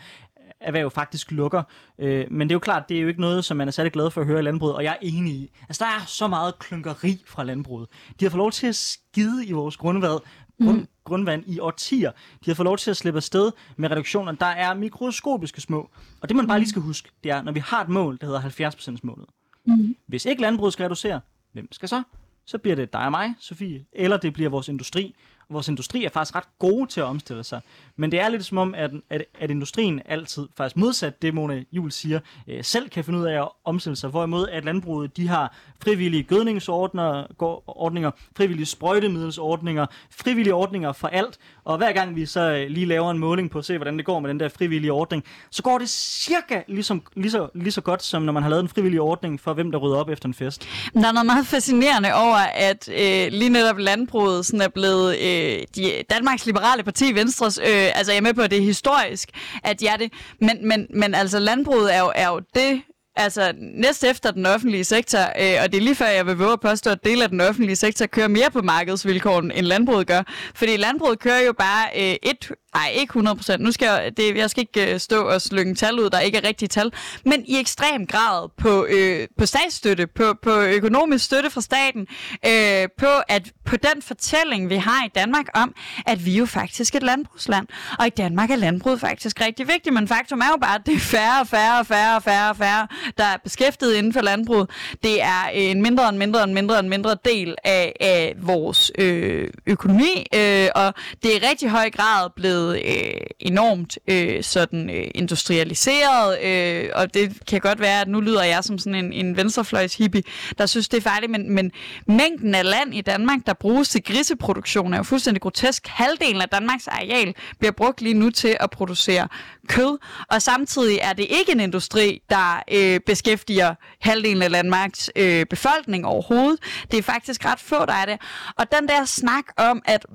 [0.65, 1.63] erhverv faktisk lukker.
[1.99, 3.93] Øh, men det er jo klart, det er jo ikke noget, som man er særlig
[3.93, 5.51] glad for at høre i landbruget, og jeg er enig i.
[5.69, 7.89] Altså, der er så meget klunkeri fra landbruget.
[8.21, 10.21] De har fået lov til at skide i vores grundvand,
[10.63, 10.87] grund, mm.
[11.05, 12.11] grundvand i årtier.
[12.11, 15.91] De har fået lov til at slippe afsted med reduktioner, der er mikroskopiske små.
[16.21, 18.27] Og det man bare lige skal huske, det er, når vi har et mål, der
[18.27, 19.27] hedder 70% målet.
[19.67, 19.97] Mm.
[20.07, 21.21] Hvis ikke landbruget skal reducere,
[21.53, 22.03] hvem skal så?
[22.47, 25.15] Så bliver det dig og mig, Sofie, eller det bliver vores industri,
[25.51, 27.61] vores industri er faktisk ret gode til at omstille sig.
[27.97, 31.63] Men det er lidt som om, at, at, at industrien altid, faktisk modsat det, Mona
[31.73, 34.11] Jul siger, øh, selv kan finde ud af at omstille sig.
[34.11, 41.39] Hvorimod at landbruget, de har frivillige gødningsordninger, frivillige sprøjtemiddelsordninger, frivillige ordninger for alt.
[41.65, 44.05] Og hver gang vi så øh, lige laver en måling på at se, hvordan det
[44.05, 47.81] går med den der frivillige ordning, så går det cirka ligesom, lige, så, lige så
[47.81, 50.29] godt, som når man har lavet en frivillig ordning for, hvem der rydder op efter
[50.29, 50.69] en fest.
[50.95, 55.34] Der er noget meget fascinerende over, at øh, lige netop landbruget sådan er blevet øh,
[55.35, 58.63] øh, de, Danmarks Liberale Parti, Venstres, øh, altså jeg er med på, at det er
[58.63, 59.29] historisk,
[59.65, 62.83] at de er det, men, men, men altså landbruget er jo, er jo det
[63.17, 66.53] Altså, næst efter den offentlige sektor, øh, og det er lige før, jeg vil våge
[66.53, 70.23] at påstå, at del af den offentlige sektor kører mere på markedsvilkårene, end landbruget gør.
[70.55, 73.57] Fordi landbruget kører jo bare øh, et Nej, ikke 100%.
[73.57, 76.39] Nu skal jeg, det, jeg skal ikke øh, stå og slynge tal ud, der ikke
[76.39, 76.93] er rigtige tal.
[77.25, 82.07] Men i ekstrem grad på, øh, på statsstøtte, på, på økonomisk støtte fra staten,
[82.47, 85.75] øh, på, at, på den fortælling, vi har i Danmark om,
[86.07, 87.67] at vi jo faktisk er et landbrugsland.
[87.99, 90.95] Og i Danmark er landbruget faktisk rigtig vigtigt, men faktum er jo bare, at det
[90.95, 94.21] er færre og færre og færre og færre og færre, der er beskæftiget inden for
[94.21, 94.71] landbruget.
[95.03, 99.49] Det er en mindre og mindre og mindre og mindre del af, af vores øh,
[99.67, 105.07] økonomi, øh, og det er i rigtig høj grad blevet øh, enormt øh, sådan øh,
[105.15, 109.37] industrialiseret, øh, og det kan godt være, at nu lyder jeg som sådan en, en
[109.37, 110.23] venstrefløjs hippie,
[110.59, 111.73] der synes, det er farligt, men, men
[112.07, 115.87] mængden af land i Danmark, der bruges til griseproduktion, er jo fuldstændig grotesk.
[115.87, 119.29] Halvdelen af Danmarks areal bliver brugt lige nu til at producere
[119.69, 119.99] kød,
[120.31, 126.07] og samtidig er det ikke en industri, der øh, beskæftiger halvdelen af Danmarks øh, befolkning
[126.07, 126.61] overhovedet.
[126.91, 128.21] Det er faktisk ret få, der er det.
[128.59, 130.07] Og den der snak om, at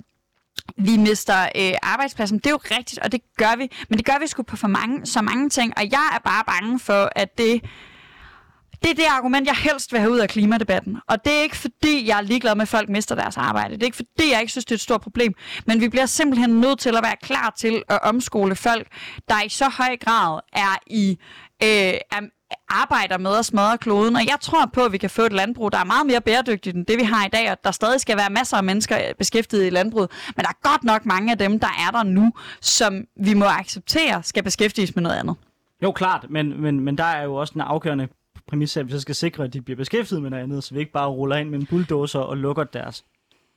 [0.77, 2.35] vi mister øh, arbejdspladser.
[2.35, 3.71] Det er jo rigtigt, og det gør vi.
[3.89, 5.73] Men det gør vi sgu på for mange, så mange ting.
[5.77, 7.61] Og jeg er bare bange for, at det...
[8.83, 10.97] Det er det argument, jeg helst vil have ud af klimadebatten.
[11.07, 13.73] Og det er ikke fordi, jeg er ligeglad med, at folk mister deres arbejde.
[13.73, 15.33] Det er ikke fordi, jeg ikke synes, det er et stort problem.
[15.65, 18.87] Men vi bliver simpelthen nødt til at være klar til at omskole folk,
[19.29, 21.17] der i så høj grad er i
[21.63, 21.67] øh,
[22.11, 22.29] er,
[22.69, 25.71] arbejder med at smadre kloden, og jeg tror på, at vi kan få et landbrug,
[25.71, 28.17] der er meget mere bæredygtigt end det, vi har i dag, og der stadig skal
[28.17, 31.59] være masser af mennesker beskæftiget i landbruget, men der er godt nok mange af dem,
[31.59, 32.31] der er der nu,
[32.61, 35.35] som vi må acceptere skal beskæftiges med noget andet.
[35.83, 38.07] Jo, klart, men, men, men der er jo også en afgørende
[38.47, 40.79] præmis, at vi så skal sikre, at de bliver beskæftiget med noget andet, så vi
[40.79, 43.05] ikke bare ruller ind med en bulldozer og lukker deres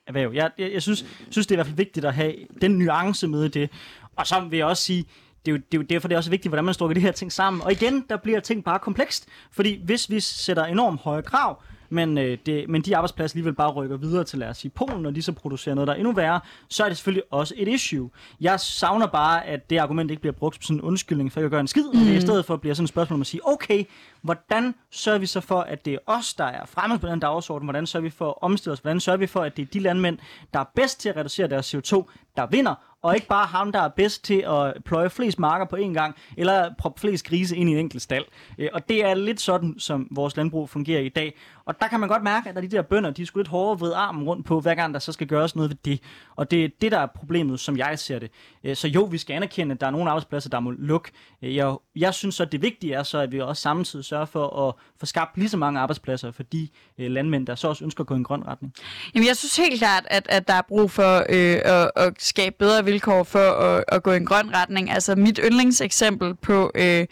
[0.07, 0.33] erhverv.
[0.35, 3.29] Jeg, jeg, jeg synes, synes, det er i hvert fald vigtigt at have den nuance
[3.29, 3.71] med i det.
[4.17, 5.05] Og så vil jeg også sige,
[5.47, 7.01] det er, jo, det er jo derfor, det er også vigtigt, hvordan man strukker de
[7.01, 7.63] her ting sammen.
[7.63, 9.29] Og igen, der bliver ting bare komplekst.
[9.51, 11.63] Fordi hvis vi sætter enormt høje krav,
[11.93, 15.07] men, øh, det, men de arbejdspladser alligevel bare rykker videre til, lad os sige, Polen,
[15.07, 17.69] og de så producerer noget, der er endnu værre, så er det selvfølgelig også et
[17.69, 18.11] issue.
[18.41, 21.51] Jeg savner bare, at det argument ikke bliver brugt som sådan en undskyldning for at
[21.51, 22.01] gøre en skid, mm.
[22.01, 23.85] det i stedet for bliver sådan et spørgsmål om at sige, okay,
[24.23, 27.67] hvordan sørger vi så for, at det er os, der er fremme på den dagsorden,
[27.67, 29.79] hvordan sørger vi for at omstille os, hvordan sørger vi for, at det er de
[29.79, 30.19] landmænd,
[30.55, 32.05] der er bedst til at reducere deres CO2,
[32.37, 35.77] der vinder, og ikke bare ham, der er bedst til at pløje flest marker på
[35.77, 38.25] én gang, eller proppe flest grise ind i en enkelt stald.
[38.59, 41.35] Øh, og det er lidt sådan, som vores landbrug fungerer i dag.
[41.65, 43.49] Og der kan man godt mærke, at der de der bønder, de er sgu lidt
[43.49, 46.01] hårdere ved armen rundt på, hver gang der så skal gøres noget ved det.
[46.37, 48.31] Og det er det, der er problemet, som jeg ser det.
[48.65, 51.11] Øh, så jo, vi skal anerkende, at der er nogle arbejdspladser, der må lukke.
[51.43, 54.27] Øh, jeg, jeg synes så, at det vigtige er så, at vi også samtidig sørge
[54.27, 57.85] for at få skabt lige så mange arbejdspladser for de øh, landmænd, der så også
[57.85, 58.75] ønsker at gå i en grøn retning.
[59.15, 62.57] Jamen, jeg synes helt klart, at, at der er brug for øh, at, at skabe
[62.59, 64.91] bedre vilkår for at, at gå i en grøn retning.
[64.91, 66.71] Altså mit yndlingseksempel på...
[66.75, 67.07] Øh,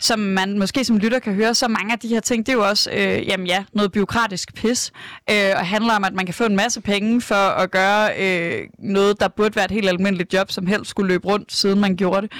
[0.00, 2.56] som man måske som lytter kan høre, så mange af de her ting, det er
[2.56, 4.92] jo også, øh, jamen ja, noget byråkratisk pis,
[5.30, 8.62] øh, og handler om, at man kan få en masse penge for at gøre øh,
[8.78, 11.96] noget, der burde være et helt almindeligt job, som helst skulle løbe rundt, siden man
[11.96, 12.32] gjorde det.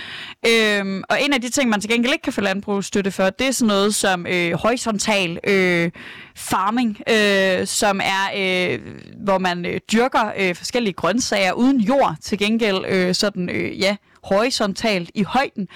[0.47, 3.47] Øh, og en af de ting, man til gengæld ikke kan få landbrugsstøtte for, det
[3.47, 5.91] er sådan noget som øh, horisontal øh,
[6.37, 8.79] farming, øh, som er, øh,
[9.25, 13.97] hvor man øh, dyrker øh, forskellige grøntsager uden jord, til gengæld øh, sådan, øh, ja,
[14.25, 15.69] horisontalt i højden,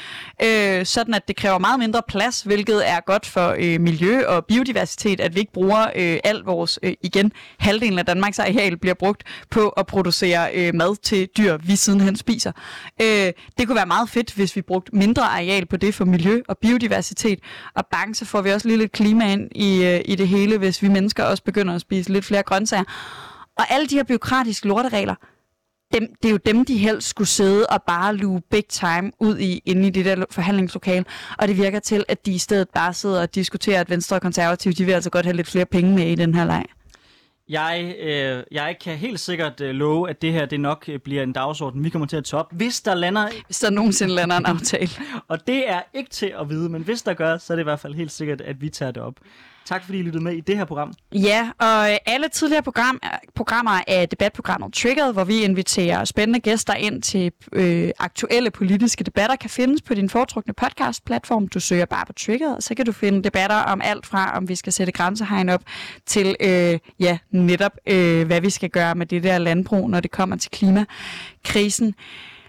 [0.42, 4.45] øh, sådan at det kræver meget mindre plads, hvilket er godt for øh, miljø og
[4.45, 8.95] biodiversitet, at vi ikke bruger øh, alt vores, øh, igen, halvdelen af Danmarks areal bliver
[8.95, 12.53] brugt på at producere øh, mad til dyr, vi sidenhen spiser.
[13.03, 16.40] Øh, det kunne være meget fedt, hvis vi brugte mindre areal på det for miljø
[16.49, 17.38] og biodiversitet,
[17.74, 20.59] og bang, så får vi også lige lidt klima ind i, øh, i det hele,
[20.59, 22.84] hvis vi mennesker også begynder at spise lidt flere grøntsager.
[23.57, 25.14] Og alle de her byråkratiske lorteregler,
[25.95, 29.38] dem, det er jo dem, de helst skulle sidde og bare luge big time ud
[29.38, 31.05] i, inde i det der forhandlingslokale.
[31.38, 34.22] Og det virker til, at de i stedet bare sidder og diskuterer, at Venstre og
[34.22, 36.64] Konservative, de vil altså godt have lidt flere penge med i den her leg.
[37.49, 41.22] Jeg, øh, jeg kan helt sikkert øh, love, at det her det nok øh, bliver
[41.22, 43.28] en dagsorden, vi kommer til at tage op, hvis der lander...
[43.47, 44.90] Hvis der nogensinde lander en aftale.
[45.28, 47.64] og det er ikke til at vide, men hvis der gør, så er det i
[47.64, 49.14] hvert fald helt sikkert, at vi tager det op.
[49.66, 50.92] Tak fordi I lyttede med i det her program.
[51.12, 56.40] Ja, og øh, alle tidligere program, øh, programmer af debatprogrammet Triggered, hvor vi inviterer spændende
[56.40, 61.48] gæster ind til øh, aktuelle politiske debatter, kan findes på din foretrukne podcast-platform.
[61.48, 64.48] Du søger bare på Triggered, og så kan du finde debatter om alt fra, om
[64.48, 65.62] vi skal sætte grænsehegn op,
[66.06, 70.10] til øh, ja, netop øh, hvad vi skal gøre med det der landbrug, når det
[70.10, 71.94] kommer til klimakrisen.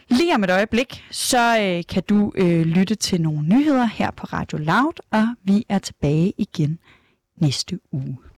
[0.09, 4.25] Lige om et øjeblik, så øh, kan du øh, lytte til nogle nyheder her på
[4.25, 6.79] Radio Loud, og vi er tilbage igen
[7.37, 8.17] næste uge.